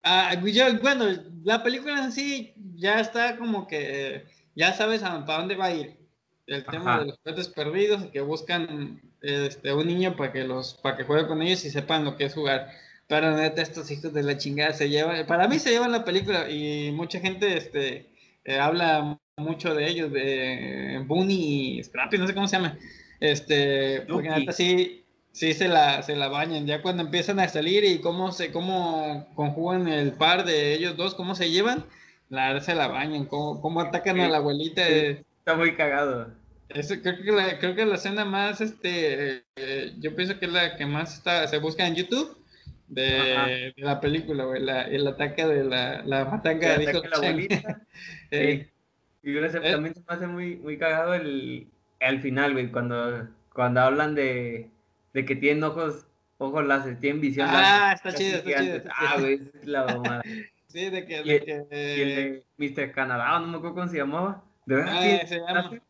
Ah, 0.08 0.36
bueno, 0.84 1.06
la 1.44 1.64
película 1.64 2.04
en 2.04 2.12
sí 2.12 2.54
ya 2.76 3.00
está 3.00 3.38
como 3.38 3.68
que 3.68 4.26
ya 4.54 4.72
sabes 4.74 5.02
a, 5.02 5.26
para 5.26 5.40
dónde 5.40 5.56
va 5.56 5.66
a 5.66 5.74
ir. 5.74 5.98
El 6.46 6.64
tema 6.64 7.00
de 7.00 7.06
los 7.08 7.18
juguetes 7.18 7.48
perdidos 7.48 8.06
que 8.12 8.22
buscan 8.22 9.02
este, 9.22 9.74
un 9.74 9.88
niño 9.88 10.16
para 10.16 10.32
que 10.32 10.44
los 10.44 10.76
para 10.76 10.96
que 10.96 11.04
juegue 11.04 11.26
con 11.26 11.42
ellos 11.42 11.66
y 11.66 11.72
sepan 11.72 12.06
lo 12.06 12.16
que 12.18 12.26
es 12.26 12.36
jugar. 12.36 12.70
Pero 13.08 13.36
neta, 13.36 13.64
estos 13.64 13.90
hijos 13.90 14.14
de 14.14 14.22
la 14.22 14.38
chingada 14.38 14.74
se 14.74 14.90
llevan, 14.90 15.26
para 15.26 15.48
mí 15.48 15.58
se 15.58 15.72
llevan 15.72 15.92
la 15.92 16.06
película 16.06 16.50
y 16.52 16.92
mucha 16.92 17.20
gente 17.20 17.58
este, 17.58 18.08
eh, 18.44 18.60
habla 18.60 19.20
mucho 19.38 19.74
de 19.74 19.88
ellos, 19.88 20.12
de 20.12 21.04
Bunny 21.08 21.80
y 21.80 21.84
Scrappy, 21.84 22.20
no 22.20 22.28
sé 22.28 22.36
cómo 22.36 22.48
se 22.48 22.58
llama. 22.58 22.78
Este, 23.20 24.02
porque 24.08 24.30
neta 24.30 24.52
sí, 24.52 25.05
sí 25.36 25.54
se 25.54 25.68
la, 25.68 26.02
se 26.02 26.16
la 26.16 26.30
bañan. 26.30 26.66
Ya 26.66 26.82
cuando 26.82 27.04
empiezan 27.04 27.40
a 27.42 27.50
salir 27.50 27.84
y 27.84 28.00
cómo 28.00 28.32
se, 28.32 28.52
cómo 28.52 29.28
conjugan 29.36 29.88
el 29.90 30.14
par 30.14 30.46
de 30.46 30.74
ellos 30.74 30.96
dos, 30.96 31.14
cómo 31.14 31.36
se 31.36 31.52
llevan, 31.52 31.86
la 32.30 32.60
se 32.62 32.74
la 32.74 32.88
bañan, 32.88 33.26
cómo, 33.26 33.62
cómo 33.62 33.82
atacan 33.82 34.20
a 34.22 34.30
la 34.30 34.38
abuelita. 34.38 34.88
está 34.88 35.56
muy 35.56 35.76
cagado. 35.76 36.32
Eso, 36.70 36.96
creo, 37.02 37.18
que 37.18 37.32
la, 37.32 37.60
creo 37.60 37.76
que 37.76 37.86
la 37.86 37.96
escena 37.96 38.24
más, 38.24 38.62
este, 38.62 39.44
eh, 39.58 39.94
yo 40.00 40.16
pienso 40.16 40.40
que 40.40 40.46
es 40.46 40.52
la 40.52 40.78
que 40.78 40.86
más 40.86 41.16
está, 41.16 41.48
se 41.48 41.60
busca 41.60 41.86
en 41.86 41.96
YouTube 41.96 42.38
de, 42.88 43.74
la 43.76 44.00
película, 44.00 44.46
güey, 44.46 44.62
el 44.62 45.08
ataque 45.08 45.46
de 45.46 45.66
la, 45.66 46.02
la 46.04 46.26
matanga 46.26 46.78
de 46.78 46.94
la 46.94 47.18
abuelita. 47.18 47.82
sí. 48.32 48.68
Y 49.22 49.38
eh. 49.38 49.50
también 49.50 49.94
se 49.94 50.00
me 50.00 50.06
hace 50.08 50.28
muy, 50.28 50.56
muy 50.56 50.78
cagado 50.78 51.14
el, 51.14 51.68
al 52.00 52.22
final, 52.22 52.54
güey, 52.54 52.72
cuando, 52.72 53.28
cuando 53.54 53.82
hablan 53.82 54.16
de, 54.16 54.70
de 55.16 55.24
que 55.24 55.36
tienen 55.38 55.64
ojos, 55.64 56.06
ojos 56.38 56.66
láser, 56.66 57.00
tienen 57.00 57.22
visión 57.22 57.48
ah, 57.50 57.94
está 57.96 58.14
chido, 58.14 58.40
está 58.40 58.62
chido, 58.62 58.82
Ah, 58.94 59.16
güey, 59.18 59.50
es 59.62 59.66
la 59.66 59.86
mamada. 59.86 60.22
sí, 60.68 60.90
de 60.90 61.06
que... 61.06 61.22
Y, 61.22 61.30
de 61.30 61.40
que, 61.40 61.66
y 61.72 62.02
el 62.02 62.16
de 62.16 62.44
Mr. 62.58 62.92
Canadá, 62.92 63.40
no 63.40 63.48
me 63.48 63.56
acuerdo 63.56 63.76
cómo 63.76 63.88
se 63.88 63.98
llamaba. 63.98 64.44
¿De 64.66 64.76
verdad? 64.76 64.94
Ah, 64.94 65.26
se 65.26 65.40
llama... 65.40 65.82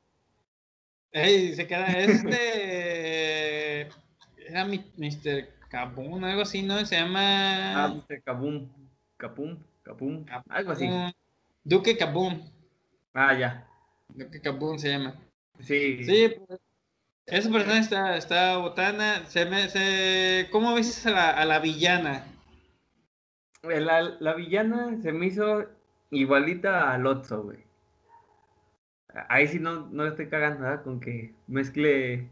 Ey, 1.11 1.55
se 1.55 1.65
queda 1.65 1.87
este... 1.87 3.81
Era 4.47 4.65
Mr. 4.65 5.49
Kabum, 5.69 6.23
algo 6.23 6.43
así, 6.43 6.61
¿no? 6.61 6.85
Se 6.85 6.95
llama... 6.95 7.85
Ah, 7.85 7.87
Mr. 7.87 8.21
Kabum. 8.21 8.69
Kabum, 9.17 9.57
Kabum, 9.81 10.23
algo 10.49 10.71
así. 10.71 10.87
Duque 11.63 11.97
Kabum. 11.97 12.39
Ah, 13.11 13.33
ya. 13.33 13.67
Duque 14.09 14.39
Kabum 14.39 14.77
se 14.77 14.89
llama. 14.89 15.15
Sí. 15.61 16.03
Sí, 16.03 16.31
pues, 16.45 16.59
esa 17.27 17.49
persona 17.49 17.79
está, 17.79 18.17
está 18.17 18.57
botana. 18.57 19.25
Se 19.27 19.45
me, 19.45 19.67
se, 19.69 20.47
¿Cómo 20.51 20.75
ves 20.75 21.05
a 21.05 21.11
la, 21.11 21.29
a 21.31 21.45
la 21.45 21.59
villana? 21.59 22.25
La, 23.63 24.01
la, 24.19 24.33
villana 24.35 24.97
se 25.01 25.11
me 25.11 25.25
hizo 25.25 25.65
igualita 26.11 26.93
a 26.93 26.97
Lotso, 26.99 27.43
güey. 27.43 27.57
Ahí 29.29 29.47
sí 29.47 29.59
no, 29.59 29.87
no 29.91 30.03
le 30.03 30.09
estoy 30.09 30.27
cagando 30.27 30.61
nada 30.61 30.83
con 30.83 30.99
que 30.99 31.33
mezcle. 31.47 32.29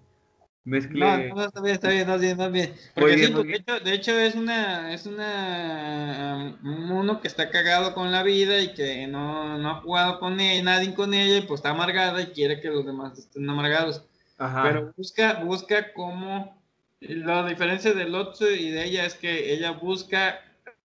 mezcle... 0.64 1.00
No, 1.30 1.36
no, 1.36 1.46
está 1.46 1.62
bien, 1.62 1.74
está 1.74 1.90
bien, 1.90 2.02
está 2.02 2.18
bien, 2.18 2.32
está 2.32 2.48
bien. 2.50 2.74
Porque 2.94 3.18
sí, 3.18 3.34
de, 3.34 3.56
hecho, 3.56 3.80
de 3.80 3.94
hecho 3.94 4.20
es 4.20 4.36
una, 4.36 4.94
es 4.94 5.08
una 5.08 6.56
um, 6.62 6.92
uno 6.92 7.20
que 7.20 7.28
está 7.28 7.50
cagado 7.50 7.96
con 7.96 8.12
la 8.12 8.22
vida 8.22 8.60
y 8.60 8.76
que 8.76 9.08
no, 9.08 9.58
no 9.58 9.72
ha 9.72 9.82
jugado 9.82 10.20
con 10.20 10.40
ella, 10.40 10.62
nadie 10.62 10.94
con 10.94 11.16
ella, 11.16 11.38
y 11.38 11.48
pues 11.48 11.60
está 11.60 11.70
amargada 11.70 12.22
y 12.22 12.28
quiere 12.28 12.62
que 12.62 12.68
los 12.68 12.86
demás 12.86 13.18
estén 13.18 13.50
amargados. 13.50 14.06
Pero 14.38 14.94
busca, 14.96 15.44
busca 15.44 15.94
cómo. 15.94 16.62
La 17.00 17.46
diferencia 17.48 17.94
del 17.94 18.14
Lotso 18.14 18.50
y 18.50 18.70
de 18.70 18.86
ella 18.86 19.06
es 19.06 19.16
que 19.16 19.54
ella 19.54 19.72
busca 19.72 20.40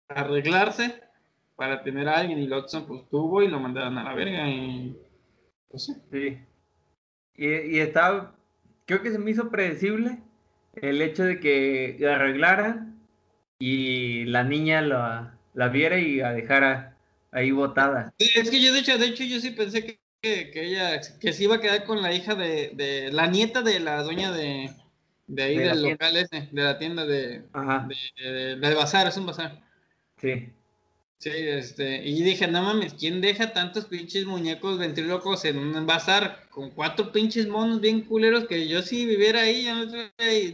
arreglarse 0.09 1.01
para 1.55 1.83
tener 1.83 2.09
a 2.09 2.19
alguien 2.19 2.39
y 2.39 2.47
Lotso 2.47 2.87
pues 2.87 3.09
tuvo 3.09 3.43
y 3.43 3.49
lo 3.49 3.61
mandaron 3.61 3.99
a 3.99 4.05
la 4.05 4.15
verga 4.15 4.49
y 4.49 4.97
pues 5.71 5.93
sí. 6.11 6.39
Y, 7.35 7.47
y 7.47 7.79
está, 7.79 8.33
creo 8.87 9.03
que 9.03 9.13
se 9.13 9.19
me 9.19 9.31
hizo 9.31 9.51
predecible 9.51 10.19
el 10.75 11.03
hecho 11.03 11.25
de 11.25 11.41
que 11.41 11.97
la 12.01 12.17
arreglaran 12.17 12.99
y 13.59 14.25
la 14.27 14.45
niña 14.45 14.81
la, 14.81 15.39
la 15.55 15.69
viera 15.69 15.99
y 15.99 16.17
la 16.17 16.33
dejara 16.33 16.97
ahí 17.31 17.51
botada. 17.51 18.13
Es 18.19 18.51
que 18.51 18.63
yo 18.63 18.73
de 18.73 18.81
hecho, 18.81 18.99
de 18.99 19.07
hecho 19.07 19.25
yo 19.25 19.41
sí 19.41 19.51
pensé 19.51 19.85
que 19.85 20.01
que, 20.21 20.51
ella 20.55 21.01
que 21.21 21.33
se 21.33 21.45
iba 21.45 21.57
a 21.57 21.61
quedar 21.61 21.85
con 21.85 22.03
la 22.03 22.13
hija 22.13 22.35
de, 22.35 22.73
de 22.75 23.11
la 23.13 23.27
nieta 23.27 23.63
de 23.63 23.81
la 23.81 24.03
dueña 24.03 24.33
de, 24.33 24.71
de 25.27 25.43
ahí 25.43 25.59
del 25.59 25.83
local 25.83 26.17
ese, 26.17 26.49
de 26.51 26.63
la 26.63 26.79
tienda 26.79 27.07
de, 27.07 27.43
Ajá. 27.53 27.89
de, 28.17 28.57
de, 28.57 28.75
bazar, 28.75 29.07
es 29.07 29.17
un 29.17 29.27
bazar. 29.27 29.61
Sí. 30.21 30.51
Sí, 31.19 31.31
este, 31.33 32.07
y 32.07 32.23
dije, 32.23 32.47
no 32.47 32.63
mames, 32.63 32.95
¿quién 32.95 33.21
deja 33.21 33.53
tantos 33.53 33.87
pinches 33.87 34.25
muñecos 34.25 34.79
ventrílocos 34.79 35.45
en 35.45 35.59
un 35.59 35.85
bazar 35.85 36.45
con 36.49 36.71
cuatro 36.71 37.11
pinches 37.11 37.49
monos 37.49 37.81
bien 37.81 38.03
culeros 38.03 38.47
que 38.47 38.69
yo 38.69 38.83
si 38.83 39.05
viviera 39.05 39.41
ahí, 39.41 39.65
yo, 39.65 39.75
no 39.75 39.85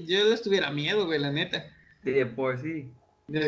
yo 0.07 0.31
les 0.31 0.41
tuviera 0.41 0.71
miedo, 0.71 1.05
güey, 1.05 1.19
la 1.19 1.31
neta. 1.31 1.67
De 2.03 2.25
por 2.25 2.59
sí. 2.61 2.91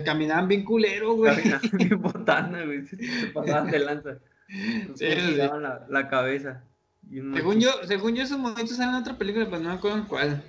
Caminaban 0.05 0.49
bien 0.49 0.65
culero, 0.65 1.15
güey. 1.15 1.35
Caminaban 1.35 1.71
bien 1.73 2.03
botana, 2.03 2.65
güey. 2.65 2.87
Se 2.87 2.97
pasaban 3.33 3.71
de 3.71 3.79
lanza. 3.79 4.19
Sí, 4.95 5.35
la, 5.37 5.87
la 5.89 6.09
cabeza. 6.09 6.63
Según 7.09 7.61
yo, 7.61 7.71
según 7.85 8.15
yo, 8.15 8.23
esos 8.23 8.39
momentos 8.39 8.77
salen 8.77 8.95
en 8.95 9.01
otra 9.01 9.17
película, 9.17 9.47
pero 9.47 9.61
no 9.61 9.69
me 9.69 9.75
acuerdo 9.77 9.99
en 9.99 10.05
cuál. 10.05 10.43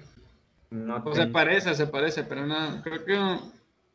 No 0.72 0.98
O 0.98 1.14
se 1.14 1.28
parece, 1.28 1.76
se 1.76 1.88
parece, 1.88 2.24
pero 2.24 2.46
no, 2.46 2.82
creo 2.84 3.06
que 3.06 3.14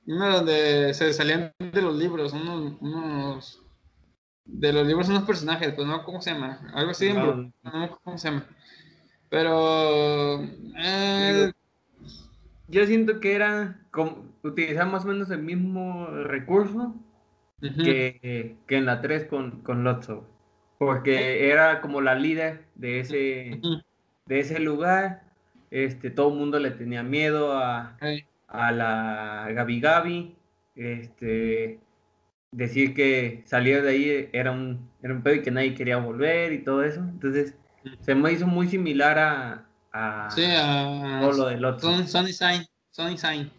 uno 0.07 0.33
donde 0.33 0.95
se 0.95 1.13
salían 1.13 1.53
de 1.59 1.83
los 1.83 1.97
libros, 1.97 2.33
unos, 2.33 2.75
unos 2.81 3.63
de 4.45 4.73
los 4.73 4.87
libros 4.87 5.09
unos 5.09 5.25
personajes, 5.25 5.75
pues 5.75 5.87
no, 5.87 6.05
¿cómo 6.05 6.21
se 6.21 6.33
llama? 6.33 6.61
Algo 6.75 6.91
así, 6.93 7.13
No. 7.13 7.53
No, 7.63 7.99
¿cómo 8.03 8.19
se 8.19 8.31
llama? 8.31 8.47
Pero 9.29 10.43
eh, 10.77 11.53
Yo 12.69 12.87
siento 12.87 13.21
que 13.21 13.35
era 13.35 13.81
como 13.91 14.27
utilizar 14.43 14.87
más 14.87 15.05
o 15.05 15.09
menos 15.09 15.31
el 15.31 15.43
mismo 15.43 16.07
recurso 16.07 16.95
que, 17.62 18.57
que 18.66 18.76
en 18.76 18.87
la 18.87 19.00
3 19.00 19.26
con, 19.26 19.62
con 19.62 19.85
Lotso. 19.85 20.28
Porque 20.78 21.50
era 21.50 21.81
como 21.81 22.00
la 22.00 22.14
líder 22.14 22.64
de 22.75 23.00
ese, 23.00 23.61
de 24.26 24.40
ese 24.40 24.59
lugar. 24.59 25.23
Este, 25.71 26.11
todo 26.11 26.33
el 26.33 26.38
mundo 26.38 26.59
le 26.59 26.73
tenía 26.73 27.02
miedo 27.02 27.57
a, 27.57 27.97
a 28.49 28.73
la 28.73 29.49
Gabi 29.52 29.81
Gabi. 29.81 30.37
Este, 30.75 31.78
decir 32.50 32.95
que 32.95 33.42
salir 33.47 33.83
de 33.83 33.90
ahí 33.90 34.28
era 34.33 34.52
un, 34.52 34.90
era 35.02 35.14
un 35.14 35.23
pedo 35.23 35.37
y 35.37 35.42
que 35.42 35.50
nadie 35.50 35.75
quería 35.75 35.99
volver 35.99 36.52
y 36.52 36.64
todo 36.64 36.83
eso. 36.83 37.00
Entonces, 37.00 37.54
se 38.00 38.14
me 38.14 38.33
hizo 38.33 38.47
muy 38.47 38.69
similar 38.69 39.19
a, 39.19 39.66
a 39.92 40.31
sí, 40.31 40.45
a 40.47 41.19
todo 41.21 41.33
lo 41.33 41.47
de 41.47 41.59
Lotso. 41.59 41.90
Son, 41.90 42.09
Sonny 42.09 42.33
Sign, 42.33 42.66
Sonny 42.90 43.16
Sign. 43.16 43.50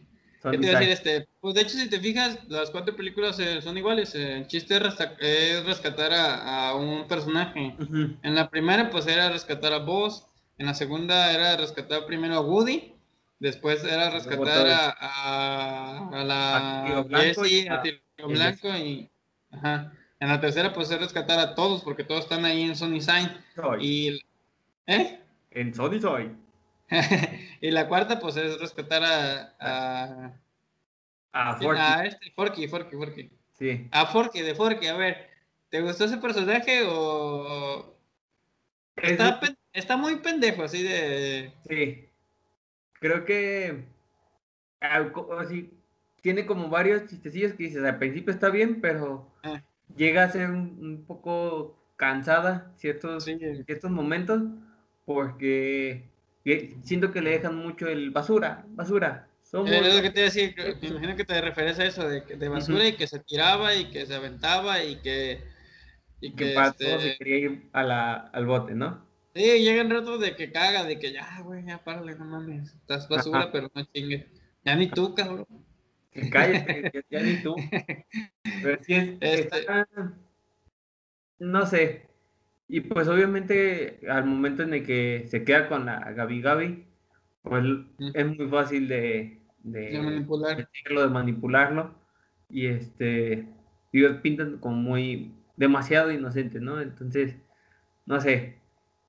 ¿Qué 0.51 0.57
te 0.57 0.67
iba 0.67 0.77
a 0.77 0.79
decir? 0.81 0.93
Este, 0.93 1.27
pues 1.39 1.55
de 1.55 1.61
hecho, 1.61 1.77
si 1.77 1.89
te 1.89 1.99
fijas, 1.99 2.37
las 2.49 2.69
cuatro 2.69 2.95
películas 2.95 3.39
eh, 3.39 3.61
son 3.61 3.77
iguales. 3.77 4.13
eh, 4.15 4.37
el 4.37 4.47
chiste 4.47 4.75
es, 4.77 4.83
es 5.19 5.65
rescatar 5.65 6.11
a, 6.13 6.69
a 6.69 6.75
un 6.75 7.07
personaje. 7.07 7.75
Ujú. 7.79 8.15
En 8.21 8.35
la 8.35 8.49
primera, 8.49 8.89
pues 8.89 9.07
era 9.07 9.29
rescatar 9.29 9.73
a 9.73 9.79
Buzz. 9.79 10.25
En 10.57 10.67
la 10.67 10.73
segunda 10.73 11.31
era 11.33 11.55
rescatar 11.57 12.05
primero 12.05 12.35
a 12.35 12.41
Woody. 12.41 12.93
Después 13.39 13.83
era 13.83 14.09
rescatar 14.09 14.67
a, 14.67 14.89
a, 14.89 15.97
a 15.97 16.21
A 16.21 16.23
la 16.23 17.01
Blanco 17.01 17.43
Jessie, 17.43 17.67
a 17.69 17.73
a- 17.75 18.23
a 18.23 18.27
Blanco 18.27 18.69
y. 18.77 19.09
Ajá. 19.51 19.91
En 20.19 20.29
la 20.29 20.39
tercera, 20.39 20.71
pues 20.73 20.89
es 20.91 20.99
rescatar 20.99 21.39
a 21.39 21.53
todos, 21.55 21.83
porque 21.83 22.03
todos 22.05 22.21
están 22.21 22.45
ahí 22.45 22.61
en 22.61 22.75
Sony 22.75 23.01
Sign. 23.01 23.29
Y. 23.81 24.21
¿Eh? 24.87 25.19
En 25.51 25.73
Sony 25.73 25.99
soy. 25.99 26.31
y 27.61 27.71
la 27.71 27.87
cuarta, 27.87 28.19
pues 28.19 28.37
es 28.37 28.59
rescatar 28.59 29.03
a. 29.03 29.55
a, 29.59 30.39
Ah, 31.35 31.57
Forky. 31.59 31.81
a 31.81 32.05
este, 32.05 32.31
Forky, 32.31 32.67
Forky, 32.67 32.95
Forky. 32.95 33.31
Sí. 33.53 33.87
A 33.91 34.05
Forky, 34.05 34.41
de 34.41 34.53
Forky. 34.53 34.87
A 34.87 34.95
ver, 34.97 35.29
¿te 35.69 35.81
gustó 35.81 36.05
ese 36.05 36.17
personaje 36.17 36.83
o.? 36.87 37.95
Está, 38.97 39.39
Es- 39.41 39.55
está 39.73 39.97
muy 39.97 40.17
pendejo, 40.17 40.63
así 40.63 40.83
de. 40.83 41.51
Sí. 41.67 42.07
Creo 42.99 43.25
que 43.25 43.83
así, 45.39 45.73
tiene 46.21 46.45
como 46.45 46.69
varios 46.69 47.07
chistecillos 47.09 47.53
que 47.53 47.63
dices, 47.63 47.83
al 47.83 47.97
principio 47.97 48.33
está 48.33 48.49
bien, 48.49 48.79
pero 48.81 49.31
Ah. 49.43 49.61
llega 49.95 50.23
a 50.23 50.29
ser 50.29 50.49
un, 50.49 50.77
un 50.81 51.03
poco 51.05 51.77
cansada 51.95 52.71
ciertos, 52.77 53.25
Sí. 53.25 53.37
ciertos 53.65 53.89
momentos 53.91 54.41
porque 55.05 56.09
que- 56.43 56.75
siento 56.83 57.11
que 57.11 57.21
le 57.21 57.31
dejan 57.31 57.55
mucho 57.55 57.87
el 57.87 58.11
basura, 58.11 58.63
basura. 58.69 59.27
Somos 59.43 59.69
Eh, 59.71 59.79
Es 59.79 59.95
lo 59.95 60.01
que 60.01 60.09
te 60.09 60.21
decir, 60.21 60.55
me 60.81 60.87
imagino 60.87 61.15
que 61.15 61.25
te 61.25 61.39
refieres 61.41 61.77
a 61.79 61.85
eso, 61.85 62.07
de, 62.07 62.21
de 62.21 62.49
basura 62.49 62.79
Ujú. 62.79 62.87
y 62.87 62.93
que 62.93 63.07
se 63.07 63.19
tiraba 63.19 63.75
y 63.75 63.91
que 63.91 64.05
se 64.05 64.15
aventaba 64.15 64.83
y 64.83 64.95
que... 64.97 65.41
Y 66.21 66.31
que 66.31 66.49
que, 66.49 66.53
para 66.53 66.69
este, 66.69 66.85
todo 66.85 66.99
se 67.01 67.17
quería 67.17 67.37
ir 67.37 67.69
a 67.73 67.83
la, 67.83 68.13
al 68.15 68.45
bote, 68.45 68.73
¿no? 68.73 69.05
sí, 69.35 69.41
llegan 69.63 69.89
ratos 69.89 70.19
de 70.21 70.35
que 70.35 70.51
caga, 70.51 70.83
de 70.83 70.97
que 70.99 71.11
ya, 71.11 71.41
güey, 71.41 71.65
ya 71.65 71.83
párale, 71.83 72.15
no 72.15 72.23
mames, 72.25 72.73
estás 72.73 73.09
basura, 73.09 73.39
Ajá. 73.41 73.51
pero 73.51 73.69
no 73.73 73.83
chingues. 73.85 74.25
Ya 74.63 74.75
ni 74.75 74.87
tú, 74.87 75.13
cabrón. 75.15 75.47
Que 76.11 76.29
cállate, 76.29 76.91
ya, 77.09 77.19
ya 77.19 77.25
ni 77.25 77.41
tú. 77.41 77.55
Pero 78.61 78.83
sí 78.83 78.93
es, 78.93 79.09
Este- 79.19 79.59
está- 79.59 79.87
no 81.39 81.65
sé. 81.65 82.07
Y 82.67 82.81
pues 82.81 83.07
obviamente 83.07 83.99
al 84.09 84.25
momento 84.25 84.63
en 84.63 84.73
el 84.73 84.85
que 84.85 85.25
se 85.27 85.43
queda 85.43 85.67
con 85.67 85.85
la 85.85 86.11
Gabi 86.13 86.41
Gabi, 86.41 86.85
pues 87.43 87.63
es 88.13 88.25
muy 88.37 88.47
fácil 88.49 88.87
de, 88.87 89.41
de, 89.63 89.81
De 89.91 89.99
manipular. 90.01 90.67
de 90.85 91.07
manipularlo. 91.09 91.95
Y 92.49 92.67
este, 92.67 93.47
ellos 93.91 94.17
pintan 94.21 94.57
como 94.59 94.75
muy, 94.77 95.33
demasiado 95.55 96.11
inocente, 96.11 96.59
¿no? 96.59 96.81
Entonces, 96.81 97.35
no 98.05 98.19
sé. 98.21 98.61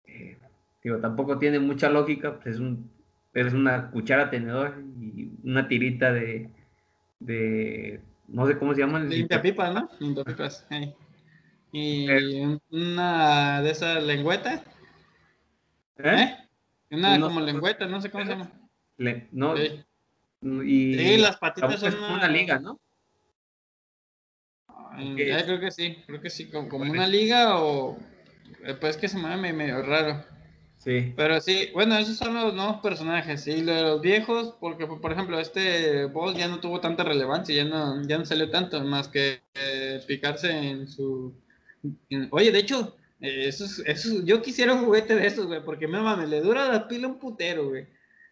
eh, 0.06 0.38
digo, 0.82 0.98
tampoco 1.00 1.38
tiene 1.38 1.58
mucha 1.60 1.90
lógica, 1.90 2.38
pues 2.40 2.56
es 2.56 2.60
un, 2.60 2.90
es 3.34 3.52
una 3.54 3.90
cuchara 3.90 4.30
tenedor 4.30 4.82
y 5.00 5.30
una 5.44 5.68
tirita 5.68 6.12
de, 6.12 6.50
de, 7.20 8.00
no 8.28 8.46
sé 8.46 8.58
cómo 8.58 8.74
se 8.74 8.80
llaman. 8.82 9.08
Limpia 9.08 9.42
pipas, 9.42 9.74
¿no? 9.74 9.88
Limpia 9.98 10.24
pipas. 10.24 10.66
ahí. 10.70 10.94
Y 11.74 12.08
Eh. 12.08 12.58
una 12.70 13.60
de 13.60 13.70
esas 13.70 14.00
lengüetas, 14.04 14.62
¿Eh? 15.98 16.08
¿eh? 16.08 16.36
Una 16.92 17.18
No. 17.18 17.26
como 17.26 17.40
lengüeta, 17.40 17.86
no 17.86 18.00
sé 18.00 18.10
cómo 18.10 18.24
se 18.24 18.30
llama. 18.30 18.50
Le- 18.96 19.26
no, 19.32 19.56
Sí, 19.56 19.84
y 20.64 20.94
Sí, 20.94 21.16
las 21.16 21.32
la 21.32 21.38
patitas 21.40 21.80
son 21.80 21.94
como 21.96 22.14
una 22.14 22.28
liga, 22.28 22.60
¿no? 22.60 22.78
Ay, 24.92 25.16
eh, 25.18 25.42
creo 25.44 25.58
que 25.58 25.70
sí, 25.72 25.96
creo 26.06 26.20
que 26.20 26.30
sí, 26.30 26.48
como, 26.48 26.68
como 26.68 26.90
una 26.90 27.08
liga 27.08 27.58
o... 27.60 27.98
eh, 28.64 28.74
Pues 28.80 28.96
que 28.96 29.08
se 29.08 29.18
me 29.18 29.28
ve 29.36 29.52
medio 29.52 29.82
raro. 29.82 30.24
Sí. 30.78 31.12
Pero 31.16 31.40
sí, 31.40 31.70
bueno, 31.72 31.96
esos 31.96 32.16
son 32.18 32.34
los 32.34 32.54
nuevos 32.54 32.80
personajes. 32.82 33.42
Sí, 33.42 33.62
lo 33.62 33.72
de 33.74 33.82
los 33.82 34.00
viejos, 34.02 34.54
porque 34.60 34.86
por 34.86 35.10
ejemplo, 35.12 35.40
este 35.40 36.04
boss 36.06 36.36
ya 36.36 36.46
no 36.46 36.60
tuvo 36.60 36.78
tanta 36.80 37.02
relevancia, 37.04 37.54
ya 37.56 37.64
no, 37.64 38.06
ya 38.06 38.18
no 38.18 38.26
salió 38.26 38.50
tanto, 38.50 38.82
más 38.84 39.08
que 39.08 39.40
eh, 39.54 40.00
picarse 40.06 40.50
en 40.52 40.86
su. 40.88 41.34
Oye, 42.30 42.50
de 42.52 42.58
hecho, 42.58 42.96
eh, 43.20 43.48
esos, 43.48 43.80
esos, 43.80 44.24
yo 44.24 44.42
quisiera 44.42 44.74
un 44.74 44.84
juguete 44.84 45.14
de 45.16 45.26
esos, 45.26 45.46
güey, 45.46 45.64
porque 45.64 45.88
me 45.88 46.00
mames, 46.00 46.28
le 46.28 46.40
dura 46.40 46.68
la 46.68 46.88
pila 46.88 47.08
un 47.08 47.18
putero, 47.18 47.68
güey. 47.68 47.86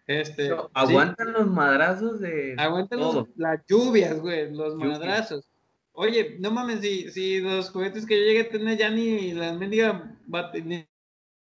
Este. 0.06 0.48
No, 0.48 0.62
sí, 0.64 0.68
aguantan 0.74 1.32
los 1.32 1.46
madrazos 1.48 2.20
de 2.20 2.54
aguantan 2.58 2.98
los- 3.00 3.28
las 3.36 3.60
lluvias, 3.68 4.18
güey, 4.20 4.52
los 4.52 4.74
Lluvias. 4.74 4.98
madrazos. 4.98 5.44
Oye, 5.92 6.36
no 6.40 6.50
mames, 6.50 6.80
si, 6.80 7.10
si 7.10 7.40
los 7.40 7.70
juguetes 7.70 8.04
que 8.06 8.18
yo 8.18 8.24
llegué 8.26 8.40
a 8.40 8.48
tener 8.48 8.78
ya 8.78 8.90
ni 8.90 9.32
la 9.32 9.52
mendiga 9.52 10.16
ni- 10.64 10.86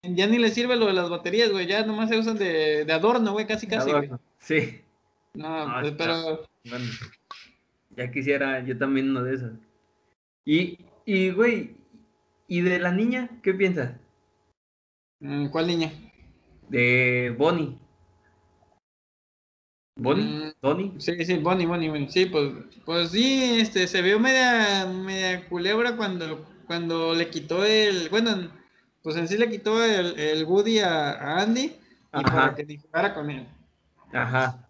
ya 0.02 0.26
ni 0.26 0.38
les 0.38 0.52
sirve 0.54 0.76
lo 0.76 0.86
de 0.86 0.92
las 0.92 1.08
baterías, 1.08 1.50
güey, 1.50 1.66
ya 1.66 1.84
nomás 1.84 2.10
se 2.10 2.18
usan 2.18 2.36
de, 2.36 2.84
de 2.84 2.92
adorno, 2.92 3.32
güey, 3.32 3.46
casi 3.46 3.66
casi, 3.66 3.90
güey. 3.90 4.10
Sí. 4.38 4.80
No, 5.34 5.66
No, 5.66 5.80
pues, 5.80 5.94
pero 5.98 6.46
Bueno, 6.68 6.84
ya 7.96 8.10
quisiera 8.10 8.62
yo 8.64 8.76
también 8.78 9.10
uno 9.10 9.22
de 9.24 9.34
esos. 9.34 9.52
Y, 10.44 10.78
y 11.06 11.30
güey, 11.30 11.74
¿y 12.46 12.60
de 12.60 12.78
la 12.78 12.92
niña? 12.92 13.28
¿Qué 13.42 13.54
piensas? 13.54 13.92
mm, 15.20 15.48
¿cuál 15.48 15.66
niña? 15.66 15.92
De 16.68 17.34
Bonnie. 17.38 17.78
¿Bonnie? 19.96 20.24
Mm, 20.24 20.52
¿Donnie? 20.60 20.92
Sí, 20.98 21.24
sí, 21.24 21.38
Bonnie, 21.38 21.66
Bonnie, 21.66 21.88
Bonnie. 21.88 22.10
Sí, 22.10 22.26
pues, 22.26 22.52
pues 22.84 23.10
sí, 23.10 23.60
este, 23.60 23.86
se 23.86 24.02
vio 24.02 24.18
media, 24.18 24.86
media 24.86 25.48
culebra 25.48 25.96
cuando, 25.96 26.44
cuando 26.66 27.14
le 27.14 27.30
quitó 27.30 27.64
el, 27.64 28.08
bueno, 28.08 28.50
pues 29.02 29.16
en 29.16 29.28
sí 29.28 29.36
le 29.36 29.48
quitó 29.48 29.84
el, 29.84 30.18
el 30.18 30.44
Woody 30.44 30.80
a, 30.80 31.12
a 31.12 31.42
Andy 31.42 31.64
y 31.64 31.78
Ajá. 32.10 32.24
para 32.24 32.54
que 32.54 32.78
jugara 32.78 33.14
con 33.14 33.30
él. 33.30 33.46
Ajá. 34.12 34.68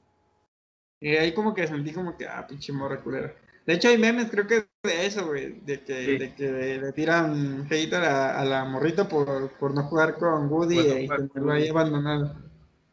Y 1.00 1.16
ahí 1.16 1.32
como 1.32 1.54
que 1.54 1.66
sentí 1.66 1.92
como 1.92 2.16
que, 2.16 2.26
ah, 2.26 2.46
pinche 2.46 2.72
morra 2.72 3.00
culera. 3.00 3.34
De 3.66 3.74
hecho 3.74 3.88
hay 3.88 3.98
memes, 3.98 4.31
creo 4.31 4.46
que 4.46 4.66
de 4.83 5.07
eso, 5.07 5.27
güey, 5.27 5.61
de 5.61 5.83
que, 5.83 6.05
Sí. 6.05 6.18
de 6.18 6.35
que 6.35 6.79
le 6.79 6.92
tiran 6.92 7.66
hate 7.70 7.94
a 7.94 8.00
la, 8.00 8.40
a 8.40 8.44
la 8.44 8.64
morrita 8.66 9.09
por, 9.09 9.50
por 9.59 9.74
no 9.74 9.85
jugar 9.85 10.18
con 10.18 10.48
Woody 10.53 10.79
y 10.81 11.09
tenerlo 11.09 11.53
ahí 11.53 11.68
abandonado. 11.68 12.37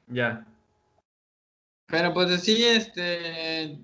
Ya. 0.07 0.45
Pero 1.87 2.13
pues 2.13 2.41
sí, 2.41 2.63
este. 2.63 3.77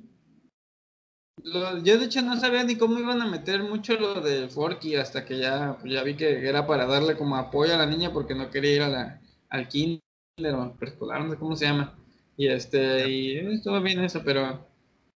lo- 1.43 1.84
yo 1.84 1.97
de 1.97 2.06
hecho 2.06 2.21
no 2.21 2.39
sabía 2.39 2.63
ni 2.63 2.78
cómo 2.78 3.00
iban 3.00 3.21
a 3.21 3.28
meter 3.28 3.63
mucho 3.63 3.93
lo 3.95 4.21
de 4.21 4.47
Forky 4.50 4.95
hasta 4.95 5.26
que 5.26 5.38
ya, 5.39 5.78
pues, 5.80 5.91
ya 5.93 6.04
vi 6.04 6.15
que 6.15 6.47
era 6.47 6.65
para 6.67 6.86
darle 6.86 7.17
como 7.17 7.36
apoyo 7.36 7.73
a 7.73 7.78
la 7.78 7.86
niña 7.86 8.13
porque 8.13 8.34
no 8.36 8.50
quería 8.50 8.76
ir 8.76 8.82
a 8.84 8.88
la, 8.89 9.21
al 9.50 9.67
kinder 9.67 10.02
o 10.56 10.73
preescolar, 10.76 11.21
no 11.23 11.32
sé 11.32 11.38
cómo 11.38 11.56
se 11.56 11.65
llama. 11.65 11.97
Y 12.38 12.47
este, 12.47 13.10
y 13.10 13.38
estuvo 13.56 13.82
bien 13.82 14.00
eso, 14.04 14.21
pero. 14.23 14.66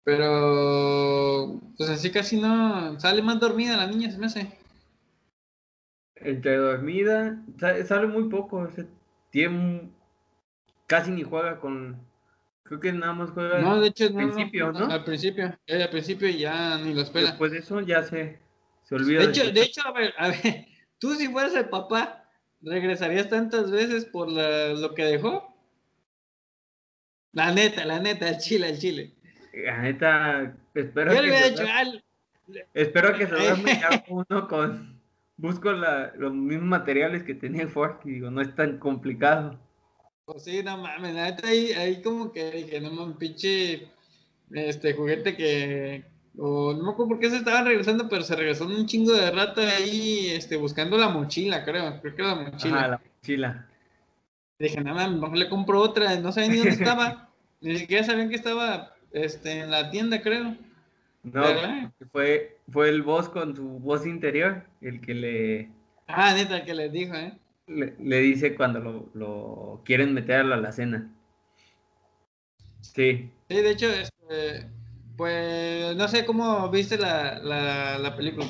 Pero, 0.09 1.61
pues 1.77 1.87
así 1.87 2.09
casi 2.09 2.41
no. 2.41 2.99
Sale 2.99 3.21
más 3.21 3.39
dormida 3.39 3.77
la 3.77 3.85
niña, 3.85 4.09
se 4.09 4.17
me 4.17 4.25
hace. 4.25 4.51
Entre 6.15 6.57
dormida, 6.57 7.39
sale 7.87 8.07
muy 8.07 8.27
poco. 8.27 8.67
tiene, 9.29 9.91
casi 10.87 11.11
ni 11.11 11.21
juega 11.21 11.59
con. 11.59 12.03
Creo 12.63 12.79
que 12.79 12.91
nada 12.91 13.13
más 13.13 13.29
juega 13.29 13.59
no, 13.59 13.79
de 13.79 13.89
hecho, 13.89 14.05
al 14.05 14.15
principio, 14.15 14.71
¿no? 14.71 14.87
Al 14.87 15.03
principio, 15.03 15.55
eh, 15.67 15.83
al 15.83 15.89
principio 15.91 16.27
ya 16.29 16.79
ni 16.79 16.95
lo 16.95 17.01
espera. 17.01 17.27
Después 17.27 17.51
de 17.51 17.59
eso 17.59 17.79
ya 17.81 18.01
se, 18.01 18.39
se 18.85 18.95
olvida. 18.95 19.19
De 19.19 19.25
hecho, 19.25 19.51
de, 19.51 19.61
hecho, 19.61 19.81
a 19.85 19.91
ver, 19.91 20.15
a 20.17 20.29
ver, 20.29 20.65
tú 20.97 21.13
si 21.13 21.27
fueras 21.27 21.53
el 21.53 21.69
papá, 21.69 22.27
¿regresarías 22.61 23.29
tantas 23.29 23.69
veces 23.69 24.05
por 24.05 24.31
lo 24.31 24.95
que 24.95 25.03
dejó? 25.03 25.55
La 27.31 27.53
neta, 27.53 27.85
la 27.85 27.99
neta, 27.99 28.27
el 28.27 28.39
chile, 28.39 28.69
el 28.69 28.79
chile. 28.79 29.18
La 29.53 29.81
neta, 29.81 30.55
espero 30.73 31.13
Yo 31.13 31.21
que. 31.21 31.27
Le 31.27 31.49
dicho, 31.49 31.63
al... 31.71 32.03
Espero 32.73 33.17
que 33.17 33.27
se 33.27 33.35
ya 33.35 34.03
uno 34.09 34.47
con. 34.47 34.99
Busco 35.37 35.71
la, 35.71 36.11
los 36.17 36.33
mismos 36.33 36.67
materiales 36.67 37.23
que 37.23 37.33
tenía 37.33 37.67
Forky, 37.67 38.11
digo, 38.11 38.29
no 38.29 38.41
es 38.41 38.53
tan 38.55 38.77
complicado. 38.77 39.57
Pues 40.25 40.43
sí, 40.43 40.61
no 40.63 40.77
mames, 40.77 41.13
la 41.13 41.31
neta 41.31 41.47
ahí, 41.47 41.71
ahí 41.71 42.01
como 42.01 42.33
que 42.33 42.51
dije, 42.51 42.81
no 42.81 42.91
mames, 42.91 43.17
pinche 43.17 43.87
este 44.51 44.93
juguete 44.93 45.35
que. 45.35 46.03
O 46.37 46.73
no 46.73 46.83
me 46.83 46.91
acuerdo 46.91 47.09
por 47.09 47.19
qué 47.19 47.29
se 47.29 47.37
estaban 47.37 47.65
regresando, 47.65 48.07
pero 48.07 48.21
se 48.21 48.35
regresó 48.35 48.65
un 48.65 48.85
chingo 48.85 49.13
de 49.13 49.31
rato 49.31 49.61
ahí, 49.61 50.29
este, 50.29 50.57
buscando 50.57 50.97
la 50.97 51.09
mochila, 51.09 51.65
creo. 51.65 51.99
Creo 52.01 52.15
que 52.15 52.21
era 52.21 52.35
la 52.35 52.41
mochila. 52.49 52.81
Ah, 52.81 52.87
la 52.87 53.01
mochila. 53.15 53.67
Dije, 54.59 54.81
nada 54.81 55.07
más, 55.07 55.19
mejor 55.19 55.37
le 55.37 55.49
compro 55.49 55.81
otra, 55.81 56.15
no 56.17 56.31
sabía 56.31 56.49
ni 56.49 56.57
dónde 56.57 56.73
estaba. 56.73 57.29
ni 57.61 57.77
siquiera 57.77 58.03
sabían 58.03 58.29
que 58.29 58.35
estaba 58.35 58.93
este, 59.11 59.59
en 59.61 59.71
la 59.71 59.89
tienda, 59.89 60.21
creo. 60.21 60.55
No, 61.23 61.43
fue, 62.11 62.59
fue 62.71 62.89
el 62.89 63.01
voz 63.01 63.29
con 63.29 63.55
su 63.55 63.67
voz 63.79 64.05
interior 64.05 64.63
el 64.81 65.01
que 65.01 65.13
le... 65.13 65.69
Ah, 66.07 66.33
neta, 66.33 66.57
el 66.57 66.65
que 66.65 66.73
le 66.73 66.89
dijo, 66.89 67.13
¿eh? 67.15 67.37
Le, 67.67 68.19
dice 68.19 68.55
cuando 68.55 68.79
lo, 68.79 69.09
lo, 69.13 69.81
quieren 69.85 70.13
meter 70.13 70.37
a 70.37 70.43
la 70.43 70.55
alacena. 70.55 71.13
Sí. 72.81 73.31
Sí, 73.47 73.55
de 73.61 73.69
hecho, 73.69 73.87
este, 73.91 74.67
pues 75.15 75.95
no 75.95 76.07
sé 76.07 76.25
cómo 76.25 76.69
viste 76.69 76.97
la, 76.97 77.37
la, 77.39 77.99
la 77.99 78.15
película, 78.15 78.47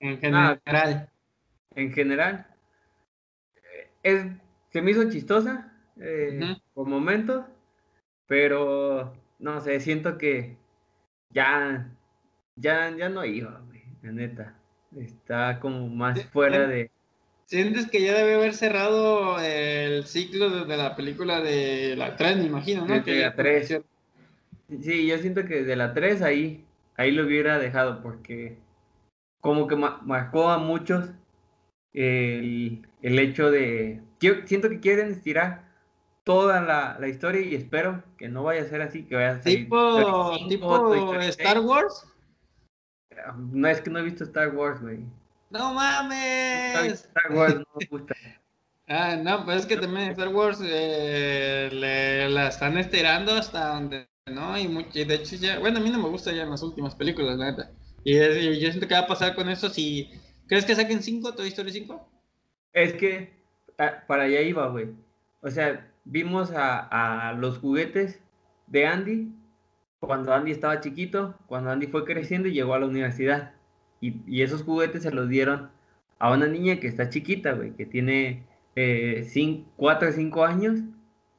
En 0.00 0.34
ah, 0.34 0.58
general. 0.62 1.10
en 1.74 1.92
general. 1.92 2.46
Es, 4.02 4.26
se 4.70 4.82
me 4.82 4.90
hizo 4.90 5.08
chistosa 5.08 5.72
eh, 6.00 6.56
por 6.74 6.86
momentos, 6.86 7.46
pero 8.26 9.14
no 9.42 9.60
sé, 9.60 9.80
siento 9.80 10.16
que 10.18 10.56
ya, 11.30 11.90
ya, 12.56 12.96
ya 12.96 13.08
no 13.08 13.24
iba, 13.24 13.60
güey, 13.66 13.82
la 14.02 14.12
neta. 14.12 14.54
Está 14.96 15.58
como 15.58 15.88
más 15.88 16.24
fuera 16.26 16.66
de... 16.66 16.90
¿Sientes 17.46 17.90
que 17.90 18.02
ya 18.02 18.14
debe 18.14 18.36
haber 18.36 18.54
cerrado 18.54 19.38
el 19.40 20.06
ciclo 20.06 20.64
de 20.64 20.76
la 20.76 20.94
película 20.94 21.40
de 21.40 21.96
la 21.96 22.16
3, 22.16 22.38
me 22.38 22.44
imagino, 22.44 22.86
¿no? 22.86 23.02
que 23.02 23.20
la 23.20 23.34
3. 23.34 23.82
Sí, 24.80 25.06
yo 25.06 25.18
siento 25.18 25.44
que 25.44 25.64
de 25.64 25.76
la 25.76 25.92
3 25.92 26.22
ahí, 26.22 26.64
ahí 26.96 27.10
lo 27.10 27.24
hubiera 27.24 27.58
dejado 27.58 28.00
porque 28.00 28.56
como 29.40 29.66
que 29.66 29.74
marcó 29.74 30.50
a 30.50 30.58
muchos 30.58 31.10
el, 31.92 32.86
el 33.02 33.18
hecho 33.18 33.50
de... 33.50 34.00
siento 34.46 34.70
que 34.70 34.80
quieren 34.80 35.10
estirar 35.10 35.71
toda 36.24 36.60
la, 36.60 36.96
la, 36.98 37.08
historia 37.08 37.40
y 37.40 37.54
espero 37.54 38.02
que 38.16 38.28
no 38.28 38.44
vaya 38.44 38.62
a 38.62 38.66
ser 38.66 38.82
así, 38.82 39.04
que 39.04 39.16
vaya 39.16 39.32
a 39.32 39.42
ser 39.42 39.52
tipo, 39.52 40.36
tipo 40.48 41.14
Star 41.20 41.60
Wars. 41.60 42.06
No 43.36 43.68
es 43.68 43.80
que 43.80 43.90
no 43.90 43.98
he 43.98 44.02
visto 44.02 44.24
Star 44.24 44.54
Wars, 44.54 44.80
güey. 44.80 45.00
No 45.50 45.74
mames. 45.74 47.04
Star 47.04 47.32
Wars 47.32 47.54
no 47.56 47.64
me 47.78 47.86
gusta. 47.86 48.14
ah, 48.88 49.16
no, 49.16 49.44
pues 49.44 49.60
es 49.60 49.66
que 49.66 49.76
también 49.76 50.10
Star 50.10 50.28
Wars 50.28 50.60
eh, 50.62 51.68
le, 51.72 52.28
la 52.30 52.48
están 52.48 52.78
estirando 52.78 53.34
hasta 53.34 53.74
donde, 53.74 54.08
¿no? 54.26 54.58
Y, 54.58 54.68
mucho, 54.68 54.98
y, 54.98 55.04
de 55.04 55.16
hecho 55.16 55.36
ya, 55.36 55.58
bueno, 55.58 55.78
a 55.78 55.82
mí 55.82 55.90
no 55.90 55.98
me 55.98 56.08
gusta 56.08 56.32
ya 56.32 56.42
en 56.42 56.50
las 56.50 56.62
últimas 56.62 56.94
películas, 56.94 57.36
la 57.36 57.50
neta. 57.50 57.70
Y, 58.04 58.14
yo 58.14 58.70
siento 58.70 58.88
que 58.88 58.94
va 58.94 59.00
a 59.00 59.06
pasar 59.06 59.34
con 59.34 59.48
eso 59.48 59.68
si, 59.68 60.10
¿crees 60.46 60.64
que 60.64 60.74
saquen 60.74 61.02
5, 61.02 61.34
Toy 61.34 61.48
Story 61.48 61.72
5? 61.72 62.08
Es 62.72 62.94
que 62.94 63.32
ah, 63.78 64.02
para 64.06 64.24
allá 64.24 64.40
iba, 64.40 64.66
güey. 64.68 64.88
O 65.42 65.50
sea, 65.50 65.91
vimos 66.04 66.52
a, 66.54 67.34
los 67.38 67.58
juguetes 67.58 68.20
de 68.66 68.86
Andy 68.86 69.32
cuando 70.00 70.34
Andy 70.34 70.50
estaba 70.50 70.80
chiquito, 70.80 71.36
cuando 71.46 71.70
Andy 71.70 71.86
fue 71.86 72.04
creciendo 72.04 72.48
y 72.48 72.52
llegó 72.52 72.74
a 72.74 72.80
la 72.80 72.86
universidad. 72.86 73.52
Y, 74.00 74.42
esos 74.42 74.64
juguetes 74.64 75.04
se 75.04 75.12
los 75.12 75.28
dieron 75.28 75.70
a 76.18 76.32
una 76.32 76.46
niña 76.48 76.80
que 76.80 76.88
está 76.88 77.08
chiquita, 77.08 77.52
güey, 77.52 77.72
que 77.76 77.86
tiene 77.86 78.46
eh, 78.74 79.28
4 79.76 80.08
o 80.08 80.12
5 80.12 80.44
años. 80.44 80.80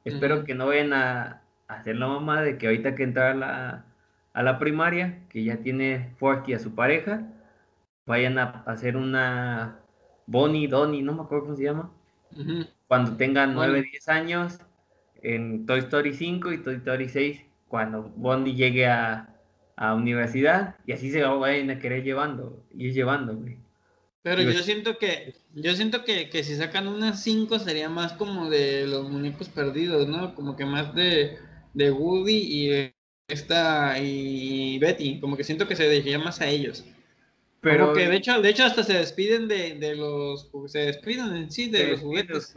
Espero 0.04 0.44
que 0.44 0.54
no 0.54 0.66
vayan 0.66 0.92
a, 0.94 1.42
hacer 1.68 1.96
la 1.96 2.06
mamá 2.06 2.42
de 2.42 2.58
que 2.58 2.66
ahorita 2.66 2.94
que 2.94 3.04
entra 3.04 3.30
a 3.30 3.34
la, 3.34 3.84
a 4.32 4.42
la 4.42 4.58
primaria, 4.58 5.26
que 5.30 5.44
ya 5.44 5.58
tiene 5.58 6.14
Forky 6.18 6.54
a 6.54 6.58
su 6.58 6.74
pareja, 6.74 7.26
vayan 8.06 8.38
a 8.38 8.62
hacer 8.66 8.96
una 8.96 9.80
Bonnie, 10.26 10.68
Donnie, 10.68 11.02
no 11.02 11.14
me 11.14 11.22
acuerdo 11.22 11.44
cómo 11.44 11.56
se 11.56 11.64
llama 11.64 11.90
cuando 12.86 13.16
tengan 13.16 13.54
9, 13.54 13.82
10 13.90 14.08
años 14.08 14.58
en 15.22 15.66
Toy 15.66 15.80
Story 15.80 16.14
5 16.14 16.52
y 16.52 16.62
Toy 16.62 16.76
Story 16.76 17.08
6 17.08 17.40
cuando 17.68 18.02
Bondi 18.16 18.54
llegue 18.54 18.86
a, 18.86 19.34
a 19.76 19.94
universidad 19.94 20.76
y 20.86 20.92
así 20.92 21.10
se 21.10 21.22
vayan 21.22 21.70
a 21.70 21.78
querer 21.78 22.04
llevando, 22.04 22.64
ir 22.72 22.92
llevando, 22.92 23.34
güey. 23.34 23.58
Pero 24.22 24.40
yo 24.40 24.62
siento 24.62 24.96
que, 24.96 25.34
yo 25.52 25.74
siento 25.74 26.02
que, 26.02 26.30
que 26.30 26.44
si 26.44 26.56
sacan 26.56 26.88
unas 26.88 27.22
5 27.22 27.58
sería 27.58 27.90
más 27.90 28.14
como 28.14 28.48
de 28.48 28.86
los 28.86 29.10
muñecos 29.10 29.50
perdidos, 29.50 30.08
¿no? 30.08 30.34
Como 30.34 30.56
que 30.56 30.64
más 30.64 30.94
de, 30.94 31.38
de 31.74 31.90
Woody 31.90 32.38
y 32.38 32.94
esta 33.28 33.98
y 33.98 34.78
Betty, 34.78 35.20
como 35.20 35.36
que 35.36 35.44
siento 35.44 35.68
que 35.68 35.76
se 35.76 35.84
dedicaría 35.84 36.18
más 36.18 36.40
a 36.40 36.46
ellos. 36.48 36.84
Pero 37.64 37.94
que 37.94 38.06
de 38.08 38.16
hecho, 38.16 38.42
de 38.42 38.50
hecho 38.50 38.64
hasta 38.64 38.84
se 38.84 38.92
despiden 38.92 39.48
de, 39.48 39.74
de 39.76 39.96
los 39.96 40.50
se 40.66 40.80
despiden 40.80 41.34
en 41.34 41.50
sí 41.50 41.70
de 41.70 41.92
los 41.92 42.00
juguetes. 42.00 42.54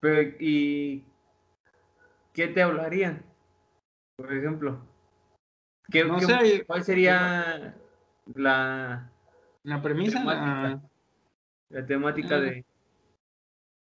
Pero 0.00 0.30
y 0.40 1.04
¿qué 2.32 2.48
te 2.48 2.62
hablarían? 2.62 3.22
Por 4.16 4.32
ejemplo, 4.32 4.80
¿qué, 5.90 6.04
no 6.04 6.20
sé, 6.20 6.64
¿cuál 6.66 6.82
sería 6.82 7.76
la 8.34 9.10
la 9.62 9.82
premisa? 9.82 10.24
La 11.68 11.86
temática, 11.86 12.40
de 12.40 12.64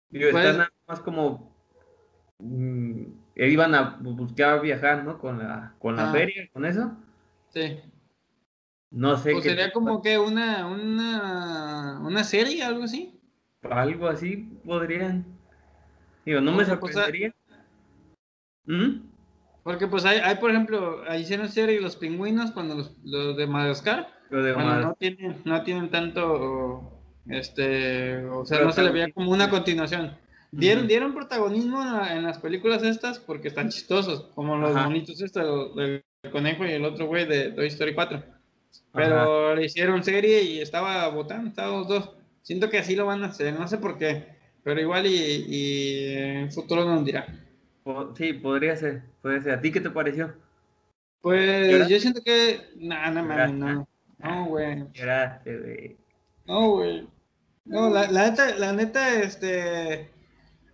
digo, 0.09 0.31
pues, 0.31 0.45
están 0.45 0.69
más 0.87 0.99
como 0.99 1.55
mm, 2.39 3.03
iban 3.35 3.75
a 3.75 3.97
buscar 4.01 4.61
viajar, 4.61 5.03
¿no? 5.03 5.19
Con 5.19 5.39
la 5.39 5.75
con 5.79 5.95
la 5.95 6.11
feria, 6.11 6.49
con 6.51 6.65
eso. 6.65 6.97
Sí. 7.49 7.79
No 8.91 9.17
sé. 9.17 9.33
¿O 9.33 9.41
sería 9.41 9.71
como 9.71 10.01
que 10.01 10.17
una, 10.17 10.65
una, 10.67 11.99
una 12.01 12.23
serie, 12.23 12.63
algo 12.63 12.83
así? 12.83 13.19
Algo 13.69 14.07
así 14.07 14.49
podrían. 14.65 15.25
Digo, 16.25 16.41
no 16.41 16.53
me 16.53 16.65
sorprendería. 16.65 17.33
¿Mm? 18.65 19.01
Porque 19.63 19.87
pues 19.87 20.05
hay, 20.05 20.19
hay, 20.19 20.35
por 20.35 20.51
ejemplo, 20.51 21.03
ahí 21.07 21.21
hicieron 21.21 21.49
serie 21.49 21.79
los 21.81 21.95
pingüinos 21.95 22.51
cuando 22.51 22.75
los, 22.75 22.97
los 23.03 23.37
de 23.37 23.45
Madagascar. 23.45 24.07
de 24.29 24.53
no 24.53 24.95
tienen, 24.97 25.41
no 25.43 25.63
tienen 25.63 25.89
tanto, 25.89 26.99
este, 27.27 28.25
o 28.25 28.45
sea, 28.45 28.63
no 28.63 28.71
se 28.71 28.83
le 28.83 28.91
veía 28.91 29.11
como 29.11 29.31
una 29.31 29.49
continuación. 29.49 30.17
Dieron, 30.51 30.87
dieron 30.87 31.13
protagonismo 31.13 31.83
en, 32.07 32.23
las 32.23 32.39
películas 32.39 32.81
estas 32.81 33.19
porque 33.19 33.49
están 33.49 33.69
chistosos, 33.69 34.31
como 34.33 34.57
los 34.57 34.73
bonitos 34.73 35.21
estos, 35.21 35.75
del 35.75 36.03
conejo 36.31 36.65
y 36.65 36.71
el 36.71 36.85
otro 36.85 37.05
güey 37.05 37.27
de 37.27 37.51
Toy 37.51 37.67
Story 37.67 37.93
4. 37.93 38.38
Pero 38.93 39.55
le 39.55 39.65
hicieron 39.65 40.03
serie 40.03 40.41
y 40.43 40.59
estaba 40.61 41.07
votando, 41.09 41.49
estábamos 41.49 41.87
dos. 41.87 42.11
Siento 42.41 42.69
que 42.69 42.79
así 42.79 42.95
lo 42.95 43.05
van 43.05 43.23
a 43.23 43.27
hacer, 43.27 43.53
no 43.53 43.67
sé 43.67 43.77
por 43.77 43.97
qué, 43.97 44.25
pero 44.63 44.81
igual 44.81 45.05
y, 45.05 45.45
y 45.47 46.13
en 46.15 46.51
futuro 46.51 46.85
nos 46.85 47.05
dirá. 47.05 47.27
Sí, 48.15 48.33
podría 48.33 48.75
ser, 48.75 49.03
puede 49.21 49.41
ser. 49.41 49.53
¿A 49.53 49.61
ti 49.61 49.71
qué 49.71 49.81
te 49.81 49.89
pareció? 49.89 50.33
Pues 51.21 51.87
yo 51.87 51.99
siento 51.99 52.21
que. 52.23 52.61
No, 52.77 53.11
no, 53.11 53.23
no, 53.23 53.47
no. 53.47 53.87
No, 54.19 54.45
güey. 54.45 54.85
Lloraste, 54.93 55.57
güey. 55.57 55.97
No, 56.45 56.71
güey. 56.71 57.07
No, 57.65 57.89
la, 57.89 58.09
la, 58.11 58.29
neta, 58.29 58.55
la 58.55 58.73
neta, 58.73 59.21
este. 59.21 60.09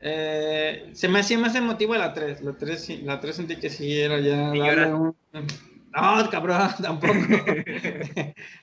Eh, 0.01 0.89
se 0.93 1.07
me 1.07 1.19
hacía 1.19 1.37
más 1.37 1.55
emotiva 1.55 1.97
la 1.97 2.13
3. 2.13 2.41
La 2.41 2.53
3, 2.53 3.03
la 3.03 3.19
3 3.19 3.35
sentí 3.35 3.55
que 3.57 3.69
sí 3.69 3.99
era 3.99 4.19
ya. 4.19 4.51
No, 5.95 6.29
cabrón, 6.29 6.69
tampoco. 6.81 7.13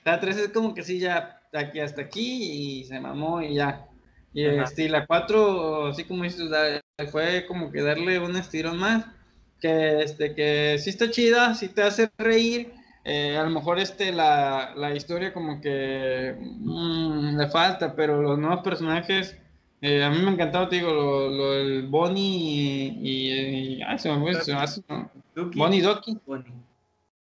la 0.05 0.19
3 0.19 0.37
es 0.37 0.49
como 0.49 0.73
que 0.73 0.83
sí, 0.83 0.99
ya 0.99 1.41
aquí 1.51 1.79
hasta 1.79 2.03
aquí 2.03 2.79
y 2.79 2.83
se 2.85 2.99
mamó 2.99 3.41
y 3.41 3.55
ya. 3.55 3.87
Y 4.33 4.45
este, 4.45 4.89
la 4.89 5.05
4, 5.05 5.87
así 5.87 6.03
como 6.05 6.23
dices, 6.23 6.49
fue 7.11 7.45
como 7.47 7.71
que 7.71 7.81
darle 7.81 8.19
un 8.19 8.35
estirón 8.35 8.77
más. 8.77 9.05
que, 9.59 10.01
este, 10.03 10.35
que 10.35 10.77
sí 10.79 10.89
está 10.89 11.09
chida, 11.09 11.55
sí 11.55 11.69
te 11.69 11.83
hace 11.83 12.09
reír. 12.17 12.73
Eh, 13.05 13.35
a 13.37 13.43
lo 13.43 13.49
mejor 13.49 13.79
este, 13.79 14.11
la, 14.13 14.73
la 14.75 14.95
historia 14.95 15.33
como 15.33 15.59
que 15.59 16.35
mm, 16.39 17.37
le 17.37 17.47
falta, 17.49 17.95
pero 17.95 18.21
los 18.21 18.39
nuevos 18.39 18.61
personajes, 18.61 19.37
eh, 19.81 20.03
a 20.03 20.09
mí 20.09 20.19
me 20.19 20.29
ha 20.29 20.33
encantado, 20.33 20.69
te 20.69 20.77
digo, 20.77 20.93
lo, 20.93 21.29
lo 21.29 21.53
el 21.53 21.87
Bonnie 21.87 22.95
y, 23.01 23.79
y, 23.79 23.81
ay, 23.83 23.99
se 23.99 24.09
me 24.11 24.19
fue, 24.21 24.35
se 24.35 24.53
me 24.53 24.59
hace, 24.59 24.81
¿no? 24.87 25.11
Duki. 25.35 25.57
Bonnie 25.59 25.79
y 25.79 25.81
Doki. 25.81 26.17
Bonnie. 26.25 26.53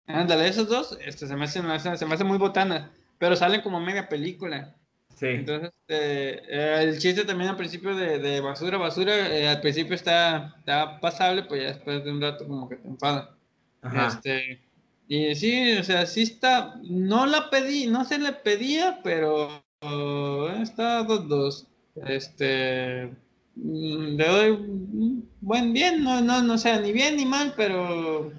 Ándale, 0.07 0.47
esos 0.47 0.69
dos, 0.69 0.97
este, 1.05 1.27
se 1.27 1.35
me 1.35 1.45
hace, 1.45 1.61
se 1.97 2.05
me 2.05 2.13
hace 2.15 2.23
muy 2.23 2.37
botanas, 2.37 2.89
pero 3.19 3.35
salen 3.35 3.61
como 3.61 3.79
media 3.79 4.07
película. 4.07 4.73
Sí. 5.15 5.27
Entonces, 5.27 5.71
eh, 5.89 6.41
eh, 6.47 6.79
el 6.83 6.99
chiste 6.99 7.25
también 7.25 7.49
al 7.49 7.57
principio 7.57 7.95
de, 7.95 8.19
de 8.19 8.39
basura, 8.39 8.77
basura, 8.77 9.35
eh, 9.35 9.47
al 9.47 9.59
principio 9.59 9.95
está, 9.95 10.55
está 10.59 10.99
pasable, 10.99 11.43
pues 11.43 11.61
ya 11.61 11.67
después 11.69 12.03
de 12.03 12.11
un 12.11 12.21
rato 12.21 12.47
como 12.47 12.69
que 12.69 12.77
te 12.77 12.87
enfada. 12.87 13.35
Ajá. 13.81 14.07
Este, 14.07 14.61
y 15.07 15.35
sí, 15.35 15.77
o 15.77 15.83
sea, 15.83 16.05
sí 16.05 16.21
está, 16.21 16.75
no 16.83 17.25
la 17.25 17.49
pedí, 17.49 17.87
no 17.87 18.05
se 18.05 18.19
le 18.19 18.31
pedía, 18.31 18.99
pero 19.03 19.63
oh, 19.81 20.49
está 20.61 21.03
dos, 21.03 21.27
dos. 21.27 21.67
Este, 22.05 23.11
mm, 23.55 24.15
le 24.17 24.27
doy 24.27 25.23
buen 25.41 25.73
bien, 25.73 26.03
no, 26.03 26.21
no, 26.21 26.41
no 26.43 26.57
sea 26.57 26.79
ni 26.79 26.91
bien 26.93 27.17
ni 27.17 27.25
mal, 27.25 27.53
pero 27.57 28.31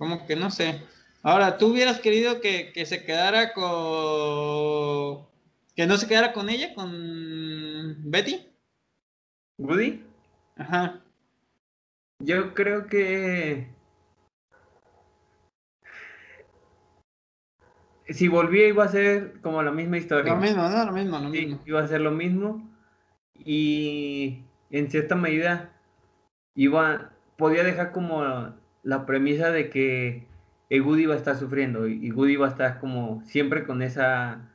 como 0.00 0.26
que 0.26 0.34
no 0.34 0.50
sé. 0.50 0.80
Ahora, 1.22 1.58
¿tú 1.58 1.66
hubieras 1.66 2.00
querido 2.00 2.40
que, 2.40 2.72
que 2.72 2.86
se 2.86 3.04
quedara 3.04 3.52
con... 3.52 5.26
que 5.76 5.86
no 5.86 5.98
se 5.98 6.08
quedara 6.08 6.32
con 6.32 6.48
ella, 6.48 6.74
con 6.74 6.90
Betty? 8.10 8.46
Woody, 9.58 10.02
Ajá. 10.56 11.02
yo 12.24 12.54
creo 12.54 12.86
que 12.86 13.68
si 18.08 18.28
volvía 18.28 18.68
iba 18.68 18.84
a 18.84 18.88
ser 18.88 19.38
como 19.42 19.62
la 19.62 19.70
misma 19.70 19.98
historia. 19.98 20.32
Lo 20.32 20.40
mismo, 20.40 20.66
no, 20.66 20.84
lo 20.86 20.92
mismo, 20.92 21.18
lo 21.18 21.30
Sí, 21.30 21.44
mismo. 21.46 21.60
iba 21.66 21.80
a 21.82 21.88
ser 21.88 22.00
lo 22.00 22.10
mismo 22.10 22.66
y 23.34 24.44
en 24.70 24.90
cierta 24.90 25.14
medida 25.14 25.78
iba 26.54 27.12
podía 27.36 27.64
dejar 27.64 27.92
como 27.92 28.24
la 28.82 29.06
premisa 29.06 29.50
de 29.50 29.70
que 29.70 30.26
el 30.70 30.82
Woody 30.82 31.02
iba 31.04 31.14
a 31.14 31.18
estar 31.18 31.36
sufriendo 31.36 31.88
y 31.88 32.06
y 32.06 32.12
Woody 32.12 32.34
iba 32.34 32.46
a 32.46 32.50
estar 32.50 32.80
como 32.80 33.22
siempre 33.26 33.64
con 33.66 33.82
esa 33.82 34.50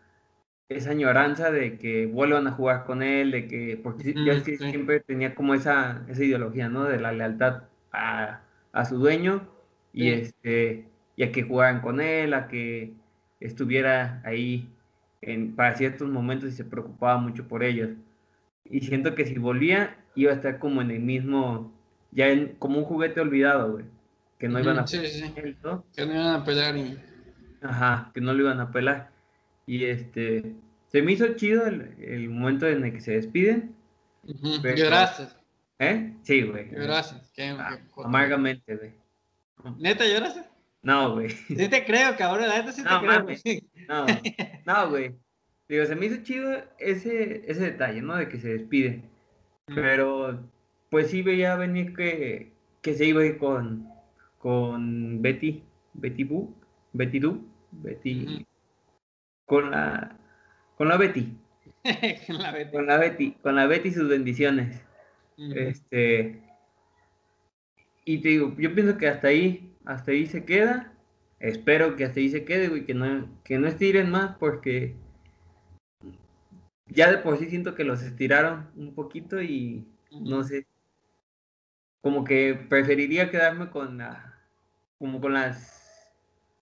esa 0.69 0.91
añoranza 0.91 1.51
de 1.51 1.77
que 1.77 2.05
vuelvan 2.07 2.47
a 2.47 2.51
jugar 2.51 2.85
con 2.85 3.03
él, 3.03 3.31
de 3.31 3.47
que 3.47 3.79
porque 3.83 4.03
sí- 4.03 4.19
ya 4.23 4.39
sí. 4.43 4.57
siempre 4.69 4.99
tenía 4.99 5.35
como 5.35 5.53
esa 5.53 6.05
esa 6.07 6.23
ideología, 6.23 6.69
¿no? 6.69 6.85
De 6.85 6.99
la 6.99 7.11
lealtad 7.11 7.63
a, 7.91 8.41
a 8.71 8.85
su 8.85 8.97
dueño 8.97 9.47
y 9.93 10.09
Sí. 10.09 10.11
este 10.11 10.87
y 11.15 11.23
a 11.23 11.31
que 11.31 11.43
jugaran 11.43 11.81
con 11.81 12.01
él, 12.01 12.33
a 12.33 12.47
que 12.47 12.93
estuviera 13.39 14.21
ahí 14.25 14.69
en, 15.21 15.55
para 15.55 15.75
ciertos 15.75 16.09
momentos 16.09 16.49
y 16.49 16.53
se 16.53 16.65
preocupaba 16.65 17.17
mucho 17.19 17.47
por 17.47 17.63
ellos. 17.63 17.91
Y 18.65 18.81
siento 18.81 19.15
que 19.15 19.25
si 19.25 19.37
volvía, 19.37 19.97
iba 20.15 20.31
a 20.31 20.35
estar 20.35 20.59
como 20.59 20.81
en 20.81 20.91
el 20.91 20.99
mismo, 21.01 21.73
ya 22.11 22.29
en, 22.29 22.55
como 22.57 22.79
un 22.79 22.85
juguete 22.85 23.21
olvidado, 23.21 23.73
güey. 23.73 23.85
Que 24.45 24.49
no 24.49 24.59
iban 24.59 24.77
a 24.77 24.85
sí, 24.85 24.99
sí, 25.07 25.33
¿no? 25.63 25.83
Que 25.95 26.05
no 26.05 26.13
iban 26.13 26.27
a 26.35 26.45
pelear 26.45 26.77
y... 26.77 26.99
Ajá, 27.63 28.11
que 28.13 28.21
no 28.21 28.31
lo 28.31 28.41
iban 28.43 28.59
a 28.59 28.71
pelar. 28.71 29.09
Y 29.65 29.85
este, 29.85 30.53
se 30.87 31.01
me 31.01 31.13
hizo 31.13 31.33
chido 31.33 31.65
el, 31.65 31.95
el 31.99 32.29
momento 32.29 32.67
en 32.67 32.85
el 32.85 32.93
que 32.93 33.01
se 33.01 33.13
despiden. 33.13 33.75
Ujú, 34.23 34.61
Pero- 34.61 34.77
Lloraste, 34.77 35.23
¿Eh? 35.79 36.13
Sí, 36.21 36.43
güey. 36.43 36.69
lloraste. 36.71 37.15
Ah, 37.57 37.79
amargamente, 38.03 38.75
güey. 38.75 38.91
¿Neta 39.79 40.05
lloraste? 40.05 40.43
No, 40.83 41.13
güey. 41.15 41.29
Sí 41.47 41.67
te 41.67 41.83
creo, 41.83 42.15
cabrón, 42.15 42.47
la 42.47 42.59
neta 42.59 42.71
sí 42.71 42.83
te 42.83 42.89
No, 42.89 42.99
creo. 42.99 43.11
mames. 43.13 43.41
güey. 43.43 43.63
No, 43.89 44.05
no, 44.67 44.89
güey. 44.91 45.15
Digo, 45.67 45.85
se 45.87 45.95
me 45.95 46.05
hizo 46.05 46.21
chido 46.21 46.51
ese, 46.77 47.43
ese 47.49 47.61
detalle, 47.71 48.03
¿no? 48.03 48.15
De 48.15 48.29
que 48.29 48.39
se 48.39 48.49
despide. 48.49 49.01
Pero, 49.73 50.39
pues 50.91 51.09
sí 51.09 51.23
veía 51.23 51.55
venir 51.55 51.95
que, 51.95 52.53
que 52.83 52.93
se 52.93 53.05
iba 53.05 53.21
a 53.21 53.25
ir 53.25 53.39
con, 53.39 53.89
con 54.45 55.23
Betty, 55.23 55.63
Betty 55.95 56.23
Boo, 56.23 56.53
Betty 56.93 57.17
Doo, 57.17 57.43
Betty, 57.71 58.45
con 59.47 59.71
la, 59.71 60.19
con 60.77 60.87
la 60.87 60.97
Betty, 60.97 61.35
La 62.27 62.51
Betty. 62.51 62.71
con 62.71 62.85
la 62.85 62.97
Betty, 62.99 63.31
con 63.41 63.55
la 63.55 63.65
Betty 63.65 63.89
y 63.89 63.93
sus 63.93 64.07
bendiciones. 64.07 64.83
Este, 65.35 66.43
y 68.05 68.19
te 68.19 68.29
digo, 68.29 68.55
yo 68.59 68.75
pienso 68.75 68.99
que 68.99 69.07
hasta 69.07 69.29
ahí, 69.29 69.73
hasta 69.83 70.11
ahí 70.11 70.27
se 70.27 70.45
queda. 70.45 70.93
Espero 71.39 71.95
que 71.95 72.05
hasta 72.05 72.19
ahí 72.19 72.29
se 72.29 72.45
quede, 72.45 72.67
güey, 72.67 72.85
que 72.85 72.93
no, 72.93 73.27
que 73.43 73.57
no 73.57 73.67
estiren 73.67 74.11
más 74.11 74.37
porque 74.37 74.95
ya 76.85 77.09
de 77.09 77.17
por 77.17 77.39
sí 77.39 77.49
siento 77.49 77.73
que 77.73 77.83
los 77.83 78.03
estiraron 78.03 78.69
un 78.75 78.93
poquito 78.93 79.41
y 79.41 79.87
no 80.11 80.43
sé, 80.43 80.67
como 82.01 82.23
que 82.23 82.53
preferiría 82.69 83.31
quedarme 83.31 83.71
con 83.71 83.97
la, 83.97 84.24
como 84.97 85.19
con 85.19 85.33
las 85.33 86.11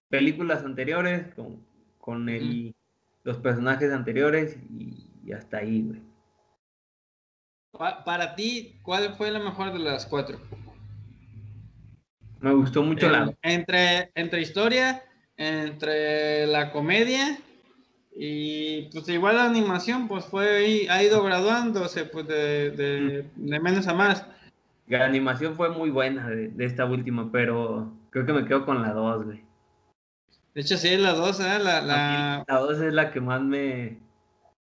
películas 0.08 0.64
anteriores, 0.64 1.32
con, 1.34 1.64
con 1.98 2.28
el, 2.28 2.74
los 3.22 3.38
personajes 3.38 3.92
anteriores 3.92 4.56
y, 4.70 5.06
y 5.24 5.32
hasta 5.32 5.58
ahí, 5.58 5.82
güey. 5.82 6.00
Pa- 7.72 8.04
para 8.04 8.34
ti, 8.34 8.78
¿cuál 8.82 9.14
fue 9.16 9.30
la 9.30 9.40
mejor 9.40 9.72
de 9.72 9.78
las 9.78 10.06
cuatro? 10.06 10.38
Me 12.40 12.52
gustó 12.52 12.82
mucho 12.82 13.08
la... 13.08 13.34
entre, 13.42 14.10
entre 14.14 14.42
historia, 14.42 15.02
entre 15.36 16.46
la 16.46 16.70
comedia 16.70 17.38
y 18.14 18.82
pues 18.92 19.08
igual 19.08 19.36
la 19.36 19.46
animación 19.46 20.06
pues 20.06 20.24
fue 20.26 20.86
ha 20.88 21.02
ido 21.02 21.22
graduándose 21.24 22.04
pues 22.04 22.28
de, 22.28 22.70
de, 22.70 23.28
de 23.34 23.60
menos 23.60 23.88
a 23.88 23.94
más. 23.94 24.26
La 24.86 25.06
animación 25.06 25.56
fue 25.56 25.70
muy 25.70 25.90
buena 25.90 26.28
de, 26.28 26.48
de 26.48 26.64
esta 26.66 26.84
última, 26.84 27.32
pero 27.32 27.90
creo 28.14 28.26
que 28.26 28.32
me 28.32 28.44
quedo 28.46 28.64
con 28.64 28.80
la 28.80 28.92
2, 28.92 29.24
güey. 29.24 29.44
De 30.54 30.60
hecho 30.60 30.76
sí, 30.76 30.96
la 30.96 31.14
dos, 31.14 31.40
¿eh? 31.40 31.58
la, 31.58 31.80
la, 31.82 32.44
La 32.46 32.58
2 32.60 32.80
es 32.80 32.92
la 32.94 33.10
que 33.10 33.20
más 33.20 33.42
me, 33.42 33.98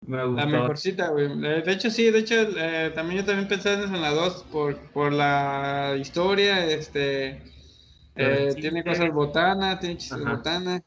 me 0.02 0.24
gustó. 0.24 0.36
la 0.36 0.46
mejorcita, 0.46 1.08
güey. 1.08 1.26
Eh, 1.26 1.62
De 1.66 1.72
hecho 1.72 1.90
sí, 1.90 2.10
de 2.12 2.20
hecho 2.20 2.36
eh, 2.36 2.92
también 2.94 3.22
yo 3.22 3.26
también 3.26 3.48
pensé 3.48 3.72
en 3.72 4.00
la 4.00 4.10
dos 4.10 4.44
por, 4.52 4.78
por 4.92 5.12
la 5.12 5.96
historia, 6.00 6.64
este... 6.64 7.42
Eh, 8.14 8.52
sí, 8.54 8.60
tiene 8.60 8.84
sí. 8.84 8.88
cosas 8.88 9.10
botanas, 9.12 9.80
tiene 9.80 9.96
chistes 9.96 10.24
botanas. 10.24 10.82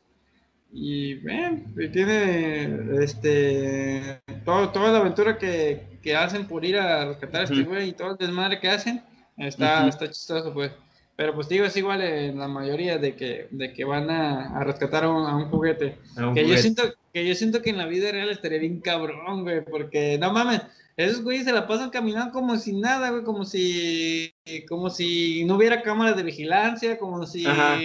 Y 0.72 1.16
y 1.16 1.90
tiene 1.92 3.04
este 3.04 4.22
todo, 4.46 4.70
toda 4.72 4.92
la 4.94 5.00
aventura 5.00 5.38
que, 5.38 6.00
que 6.02 6.16
hacen 6.16 6.48
por 6.48 6.64
ir 6.66 6.78
a 6.78 7.06
rescatar 7.06 7.42
a 7.42 7.44
este 7.44 7.64
güey 7.64 7.90
y 7.90 7.94
todo 7.94 8.12
el 8.12 8.18
desmadre 8.18 8.60
que 8.60 8.70
hacen, 8.70 9.04
está, 9.38 9.88
está 9.88 10.08
chistoso, 10.10 10.54
pues. 10.54 10.72
Pero 11.16 11.36
pues 11.36 11.48
digo, 11.48 11.66
es 11.66 11.78
igual 11.78 12.02
en 12.02 12.40
la 12.40 12.48
mayoría 12.48 12.98
de 12.98 13.16
que, 13.16 13.48
de 13.52 13.72
que 13.72 13.86
van 13.86 14.10
a, 14.10 14.58
a 14.58 14.64
rescatar 14.64 15.04
a 15.04 15.10
un, 15.10 15.26
a 15.28 15.36
un 15.36 15.50
juguete. 15.50 15.98
Un 16.18 16.34
Que 16.34 16.48
yo 16.48 16.58
siento, 16.58 16.84
que 17.14 17.28
yo 17.28 17.36
siento 17.36 17.62
que 17.62 17.70
en 17.70 17.78
la 17.78 17.86
vida 17.86 18.12
real 18.12 18.30
estaría 18.30 18.60
bien 18.60 18.80
cabrón, 18.80 19.44
güey, 19.44 19.64
porque 19.64 20.18
no 20.18 20.34
mames, 20.34 20.62
esos 20.98 21.24
güeyes 21.24 21.46
se 21.46 21.52
la 21.52 21.68
pasan 21.68 21.92
caminando 21.92 22.32
como 22.32 22.58
si 22.58 22.74
nada, 22.74 23.12
güey, 23.12 23.24
como 23.24 23.46
si, 23.46 24.34
como 24.68 24.90
si 24.90 25.46
no 25.46 25.56
hubiera 25.56 25.84
cámaras 25.84 26.18
de 26.18 26.24
vigilancia, 26.24 26.98
como 26.98 27.28
si, 27.28 27.46
Ajá. 27.46 27.78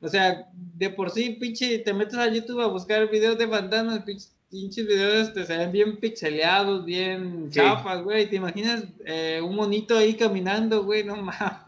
o 0.00 0.08
sea, 0.08 0.46
de 0.52 0.90
por 0.90 1.10
sí, 1.10 1.36
pinche, 1.40 1.78
te 1.78 1.94
metes 1.94 2.18
a 2.18 2.28
YouTube 2.28 2.60
a 2.60 2.66
buscar 2.66 3.10
videos 3.10 3.38
de 3.38 3.46
bandanas, 3.46 4.04
pinche, 4.04 4.28
pinches 4.50 4.86
videos 4.86 5.28
se 5.34 5.56
ven 5.58 5.72
bien 5.72 5.98
pixeleados, 5.98 6.84
bien 6.84 7.50
Sí. 7.50 7.60
chafas, 7.60 8.02
güey, 8.02 8.28
te 8.28 8.36
imaginas 8.36 8.84
eh, 9.04 9.40
un 9.42 9.56
monito 9.56 9.96
ahí 9.96 10.16
caminando, 10.16 10.84
güey, 10.84 11.04
no 11.04 11.16
mames, 11.16 11.60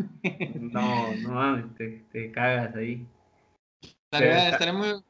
No, 0.55 1.15
no 1.17 1.31
mames, 1.31 1.75
te, 1.77 2.05
te 2.13 2.31
cagas 2.33 2.75
ahí. 2.77 3.07
estaría, 4.05 4.49
estaría 4.51 4.73
muy, 4.73 5.03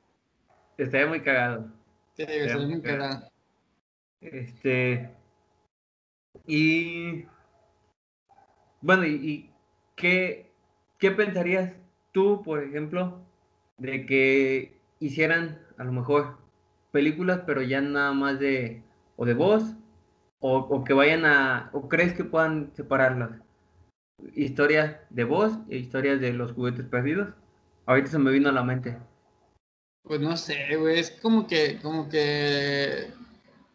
Estaría 0.79 1.07
muy 1.07 1.21
cagado. 1.23 1.71
te 2.15 2.27
digo, 2.27 2.45
estaría 2.47 2.67
muy 2.69 2.83
cagado. 2.83 3.31
Este. 4.21 5.11
Y. 6.47 7.25
Bueno, 8.81 9.05
¿y, 9.07 9.15
y 9.15 9.51
qué, 9.97 10.51
qué 10.99 11.11
pensarías 11.11 11.73
tú, 12.13 12.43
por 12.45 12.63
ejemplo, 12.63 13.21
de 13.79 14.07
que 14.07 14.77
hicieran 15.01 15.61
a 15.79 15.85
lo 15.85 15.93
mejor 15.93 16.39
películas, 16.97 17.43
pero 17.47 17.61
ya 17.61 17.83
nada 17.83 18.15
más 18.15 18.41
de. 18.41 18.83
o 19.17 19.27
de 19.27 19.35
voz, 19.35 19.63
o, 20.41 20.83
que 20.83 20.95
vayan 20.95 21.27
a. 21.27 21.69
o 21.75 21.91
crees 21.91 22.15
que 22.15 22.25
puedan 22.25 22.73
separarlas? 22.75 23.33
Historias 24.35 24.97
de 25.11 25.25
voz 25.25 25.53
e 25.69 25.77
historias 25.77 26.23
de 26.23 26.33
los 26.33 26.53
juguetes 26.53 26.87
perdidos. 26.87 27.29
Ahorita 27.85 28.09
se 28.11 28.19
me 28.19 28.33
vino 28.33 28.49
a 28.49 28.53
la 28.53 28.65
mente. 28.65 28.97
Pues 30.05 30.21
no 30.21 30.39
sé, 30.39 30.77
güey, 30.77 31.01
es 31.01 31.11
como 31.11 31.47
que, 31.47 31.79
como 31.83 32.09
que, 32.09 33.09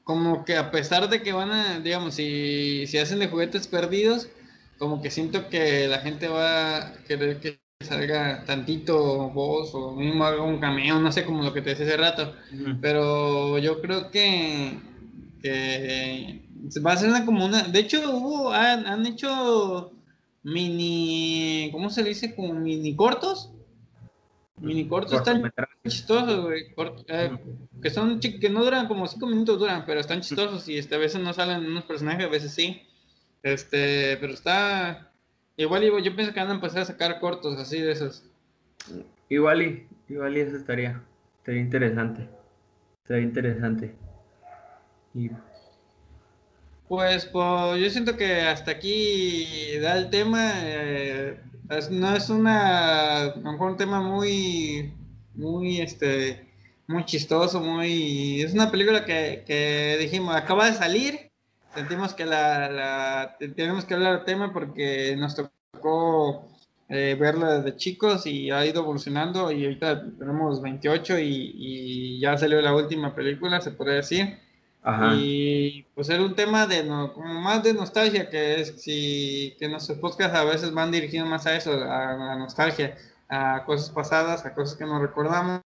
como 0.03 0.43
que 0.43 0.57
a 0.57 0.71
pesar 0.71 1.07
de 1.07 1.21
que 1.21 1.31
van 1.31 1.51
a, 1.51 1.79
digamos, 1.79 2.15
si, 2.15 2.87
si 2.87 2.97
hacen 2.97 3.19
de 3.19 3.27
juguetes 3.27 3.67
perdidos, 3.67 4.29
como 4.79 4.99
que 4.99 5.11
siento 5.11 5.47
que 5.49 5.87
la 5.87 5.99
gente 5.99 6.27
va 6.27 6.77
a 6.77 6.93
querer 7.03 7.39
que 7.39 7.60
salga 7.83 8.43
tantito 8.45 9.29
voz 9.29 9.73
o 9.73 9.91
mismo 9.95 10.23
haga 10.25 10.41
un 10.41 10.59
cameo, 10.59 10.99
no 10.99 11.11
sé 11.11 11.25
como 11.25 11.43
lo 11.43 11.53
que 11.53 11.61
te 11.61 11.71
decía 11.71 11.85
hace 11.85 11.97
rato, 11.97 12.35
pero 12.81 13.57
yo 13.59 13.81
creo 13.81 14.11
que, 14.11 14.79
va 16.85 16.93
a 16.93 16.97
ser 16.97 17.09
una 17.09 17.25
como 17.25 17.45
una, 17.45 17.63
de 17.63 17.79
hecho 17.79 17.99
hubo, 18.11 18.51
han, 18.51 18.85
han 18.85 19.05
hecho 19.05 19.91
mini, 20.43 21.69
¿cómo 21.71 21.89
se 21.89 22.03
dice? 22.03 22.35
Como 22.35 22.53
mini 22.53 22.95
cortos. 22.95 23.51
Mini 24.57 24.87
cortos 24.87 25.13
están 25.13 25.51
chistosos, 25.83 26.45
güey. 26.45 26.65
Eh, 27.07 27.37
que 27.81 27.89
son 27.89 28.19
que 28.19 28.49
no 28.49 28.63
duran 28.63 28.87
como 28.87 29.07
cinco 29.07 29.25
minutos 29.25 29.59
duran, 29.59 29.85
pero 29.85 29.99
están 29.99 30.21
chistosos 30.21 30.67
y 30.69 30.77
este, 30.77 30.95
a 30.95 30.99
veces 30.99 31.19
no 31.21 31.33
salen 31.33 31.65
unos 31.65 31.85
personajes, 31.85 32.25
a 32.25 32.29
veces 32.29 32.53
sí. 32.53 32.83
Este, 33.41 34.17
pero 34.17 34.33
está 34.33 35.10
igual 35.57 35.83
yo 35.83 36.15
pienso 36.15 36.33
que 36.33 36.39
van 36.39 36.49
a 36.49 36.55
empezar 36.55 36.81
a 36.81 36.85
sacar 36.85 37.19
cortos 37.19 37.59
así 37.59 37.79
de 37.79 37.91
esos. 37.91 38.23
Igual 39.29 39.61
y 39.61 39.87
igual 40.09 40.37
y 40.37 40.41
eso 40.41 40.57
estaría 40.57 41.01
estaría 41.37 41.61
interesante. 41.61 42.27
Estaría 43.03 43.23
interesante. 43.23 43.95
Y 45.13 45.29
pues, 46.91 47.25
pues, 47.25 47.79
yo 47.79 47.89
siento 47.89 48.17
que 48.17 48.41
hasta 48.41 48.71
aquí 48.71 49.77
da 49.81 49.97
el 49.97 50.09
tema. 50.09 50.51
Eh, 50.57 51.39
no 51.89 52.13
es 52.13 52.29
una, 52.29 53.21
a 53.23 53.35
lo 53.37 53.51
mejor 53.53 53.71
un 53.71 53.77
tema 53.77 54.01
muy, 54.01 54.93
muy, 55.33 55.79
este, 55.79 56.45
muy 56.87 57.05
chistoso, 57.05 57.61
muy, 57.61 58.41
es 58.41 58.53
una 58.53 58.69
película 58.71 59.05
que, 59.05 59.45
que 59.47 59.95
dijimos, 60.01 60.35
acaba 60.35 60.65
de 60.65 60.73
salir, 60.73 61.30
sentimos 61.73 62.13
que 62.13 62.25
la, 62.25 62.69
la, 62.69 63.37
tenemos 63.55 63.85
que 63.85 63.93
hablar 63.93 64.17
del 64.17 64.25
tema 64.25 64.53
porque 64.53 65.15
nos 65.17 65.35
tocó 65.35 66.47
eh, 66.89 67.15
verla 67.19 67.59
desde 67.59 67.77
chicos 67.77 68.25
y 68.25 68.51
ha 68.51 68.65
ido 68.65 68.81
evolucionando 68.81 69.51
y 69.51 69.63
ahorita 69.63 70.03
tenemos 70.17 70.61
28 70.61 71.19
y, 71.19 71.53
y 71.55 72.19
ya 72.19 72.37
salió 72.37 72.61
la 72.61 72.75
última 72.75 73.15
película, 73.15 73.61
se 73.61 73.71
podría 73.71 73.95
decir. 73.95 74.37
Y 75.15 75.83
pues 75.93 76.09
era 76.09 76.23
un 76.23 76.35
tema 76.35 76.65
de 76.65 76.87
como 77.13 77.39
más 77.41 77.61
de 77.63 77.73
nostalgia, 77.73 78.29
que 78.29 78.61
es 78.61 78.81
si 78.81 79.55
que 79.59 79.69
nuestros 79.69 79.99
podcasts 79.99 80.35
a 80.35 80.43
veces 80.43 80.73
van 80.73 80.91
dirigidos 80.91 81.29
más 81.29 81.45
a 81.45 81.55
eso, 81.55 81.71
a 81.71 82.13
la 82.13 82.35
nostalgia, 82.35 82.97
a 83.29 83.63
cosas 83.65 83.91
pasadas, 83.91 84.43
a 84.45 84.53
cosas 84.55 84.75
que 84.75 84.85
nos 84.85 85.01
recordamos. 85.01 85.61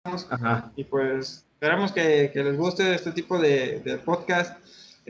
Y 0.77 0.85
pues 0.85 1.45
esperamos 1.53 1.91
que, 1.91 2.31
les 2.33 2.57
guste 2.57 2.95
este 2.95 3.11
tipo 3.11 3.37
de, 3.37 3.81
de 3.81 3.97
podcast. 3.97 4.57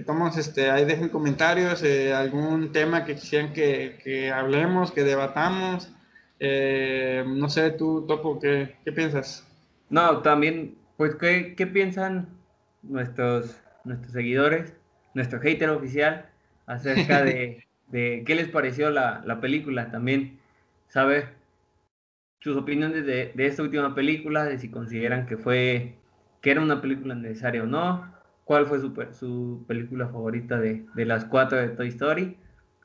Tomamos, 0.06 0.38
este, 0.38 0.72
ahí 0.72 0.86
dejen 0.86 1.10
comentarios, 1.10 1.84
eh, 1.84 2.14
algún 2.14 2.72
tema 2.72 3.06
que 3.06 3.16
quisieran 3.16 3.54
que, 3.54 4.32
hablemos, 4.34 4.92
que 4.92 5.04
debatamos. 5.04 5.92
Eh, 6.40 7.24
no 7.28 7.50
sé, 7.50 7.72
tú, 7.72 8.06
Topo, 8.08 8.40
¿qué, 8.40 8.76
¿qué, 8.84 8.92
piensas? 8.92 9.46
No, 9.90 10.22
también, 10.22 10.76
pues, 10.98 11.16
¿qué, 11.16 11.56
qué 11.56 11.68
piensan 11.68 12.30
nuestros 12.82 13.62
nuestros 13.84 14.14
seguidores, 14.14 14.74
nuestro 15.14 15.40
hater 15.40 15.70
oficial, 15.70 16.30
acerca 16.66 17.24
de, 17.24 17.66
qué 17.92 18.36
les 18.36 18.50
pareció 18.50 18.90
la, 18.90 19.40
película. 19.42 19.92
También 19.92 20.40
saber 20.88 21.30
sus 22.40 22.58
opiniones 22.58 23.06
de, 23.06 23.34
esta 23.38 23.64
última 23.64 23.94
película, 23.96 24.46
de 24.46 24.60
si 24.60 24.70
consideran 24.70 25.26
que 25.26 25.38
fue 25.38 25.96
que 26.42 26.52
era 26.52 26.62
una 26.62 26.82
película 26.82 27.14
necesaria 27.14 27.64
o 27.64 27.68
no, 27.68 28.12
cuál 28.52 28.66
fue 28.66 28.82
su, 28.82 28.94
su 29.14 29.64
película 29.66 30.10
favorita 30.10 30.60
de, 30.60 30.86
las 30.94 31.24
cuatro 31.24 31.58
de 31.58 31.70
Toy 31.70 31.88
Story. 31.88 32.36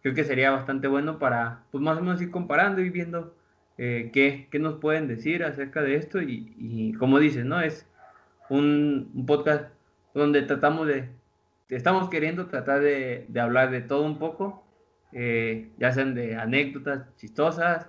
Creo 0.00 0.14
que 0.14 0.22
sería 0.22 0.52
bastante 0.52 0.86
bueno 0.86 1.18
para, 1.18 1.64
pues 1.72 1.82
más 1.82 1.98
o 1.98 2.02
menos 2.02 2.22
ir 2.22 2.30
comparando 2.30 2.82
y 2.82 2.90
viendo 2.90 3.34
eh, 3.76 4.12
qué, 4.12 4.48
nos 4.60 4.74
pueden 4.76 5.08
decir 5.08 5.42
acerca 5.42 5.82
de 5.82 5.96
esto. 5.96 6.22
Y, 6.22 6.94
como 7.00 7.18
dices, 7.18 7.44
¿no? 7.44 7.60
Es 7.60 7.84
un, 8.48 9.10
un 9.12 9.26
podcast 9.26 9.72
donde 10.14 10.42
tratamos 10.42 10.86
de, 10.86 11.08
estamos 11.68 12.08
queriendo 12.10 12.46
tratar 12.46 12.78
de, 12.78 13.26
hablar 13.36 13.72
de 13.72 13.80
todo 13.80 14.04
un 14.04 14.20
poco, 14.20 14.64
eh, 15.10 15.70
ya 15.78 15.90
sean 15.90 16.14
de 16.14 16.36
anécdotas 16.36 17.12
chistosas 17.16 17.88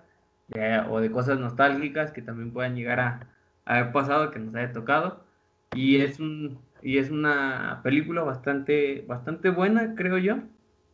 o 0.90 1.00
de 1.00 1.12
cosas 1.12 1.38
nostálgicas 1.38 2.12
que 2.12 2.24
también 2.24 2.52
puedan 2.52 2.76
llegar 2.76 3.00
a, 3.00 3.28
haber 3.66 3.92
pasado, 3.92 4.32
que 4.32 4.40
nos 4.40 4.56
haya 4.56 4.74
tocado. 4.74 5.28
Y 5.76 5.98
es, 5.98 6.20
un, 6.20 6.58
y 6.82 6.98
es 6.98 7.10
una 7.10 7.82
película 7.84 8.24
bastante, 8.24 9.04
bastante 9.08 9.50
buena, 9.50 9.96
creo 9.96 10.18
yo. 10.18 10.38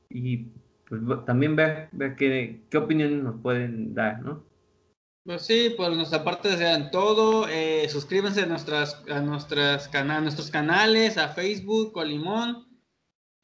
Y 0.09 0.47
pues 0.87 1.01
también 1.25 1.55
ver, 1.55 1.89
ver 1.91 2.15
qué, 2.15 2.63
qué 2.69 2.77
opiniones 2.77 3.23
nos 3.23 3.41
pueden 3.41 3.93
dar, 3.93 4.21
¿no? 4.21 4.43
Pues 5.25 5.43
sí, 5.43 5.73
por 5.77 5.93
nuestra 5.93 6.23
parte 6.23 6.57
sean 6.57 6.91
todo. 6.91 7.47
Eh, 7.47 7.87
suscríbanse 7.87 8.41
a 8.41 8.45
nuestras, 8.45 9.03
a 9.09 9.21
nuestras 9.21 9.87
cana 9.87 10.19
nuestros 10.19 10.51
canales, 10.51 11.17
a 11.17 11.29
Facebook, 11.29 11.93
Colimón, 11.93 12.67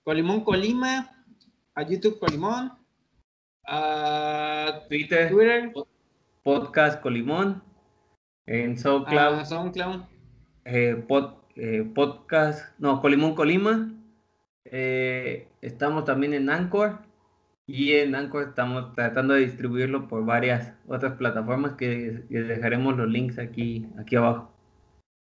Colimón 0.03 0.43
Colima, 0.43 1.23
a 1.75 1.83
YouTube 1.83 2.19
Colimón, 2.19 2.73
a 3.65 4.81
Twitter, 4.89 5.29
Twitter 5.29 5.71
Podcast 6.43 7.01
Colimón, 7.01 7.63
en 8.45 8.77
SoundCloud, 8.77 9.45
SoundCloud. 9.45 10.01
Eh, 10.65 11.05
eh, 11.59 11.83
podcast, 11.93 12.77
no, 12.79 13.01
Colimón 13.01 13.35
Colima. 13.35 13.93
estamos 15.61 16.05
también 16.05 16.33
en 16.33 16.49
Anchor 16.49 16.99
y 17.67 17.93
en 17.93 18.15
Anchor 18.15 18.49
estamos 18.49 18.95
tratando 18.95 19.35
de 19.35 19.41
distribuirlo 19.41 20.07
por 20.07 20.25
varias 20.25 20.73
otras 20.87 21.13
plataformas 21.17 21.73
que 21.73 22.23
les 22.29 22.47
dejaremos 22.47 22.97
los 22.97 23.07
links 23.07 23.37
aquí, 23.37 23.87
aquí 23.99 24.15
abajo. 24.15 24.51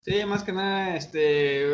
Sí, 0.04 0.22
más 0.26 0.42
que 0.42 0.52
nada, 0.52 0.96
este, 0.96 1.64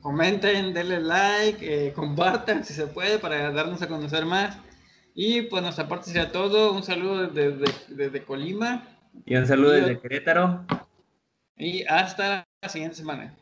comenten, 0.00 0.74
denle 0.74 1.00
like, 1.00 1.58
eh, 1.62 1.92
compartan 1.92 2.64
si 2.64 2.74
se 2.74 2.86
puede 2.86 3.18
para 3.18 3.50
darnos 3.52 3.80
a 3.80 3.88
conocer 3.88 4.26
más. 4.26 4.58
Y 5.14 5.42
pues 5.42 5.62
nuestra 5.62 5.88
parte 5.88 6.06
sería 6.06 6.30
todo. 6.30 6.74
Un 6.74 6.82
saludo 6.82 7.28
desde, 7.28 7.72
desde 7.88 8.24
Colima. 8.24 8.86
Y 9.24 9.36
un 9.36 9.46
saludo 9.46 9.70
desde 9.70 10.00
Querétaro. 10.00 10.66
Y 11.56 11.84
hasta 11.86 12.46
la 12.60 12.68
siguiente 12.68 12.96
semana. 12.96 13.34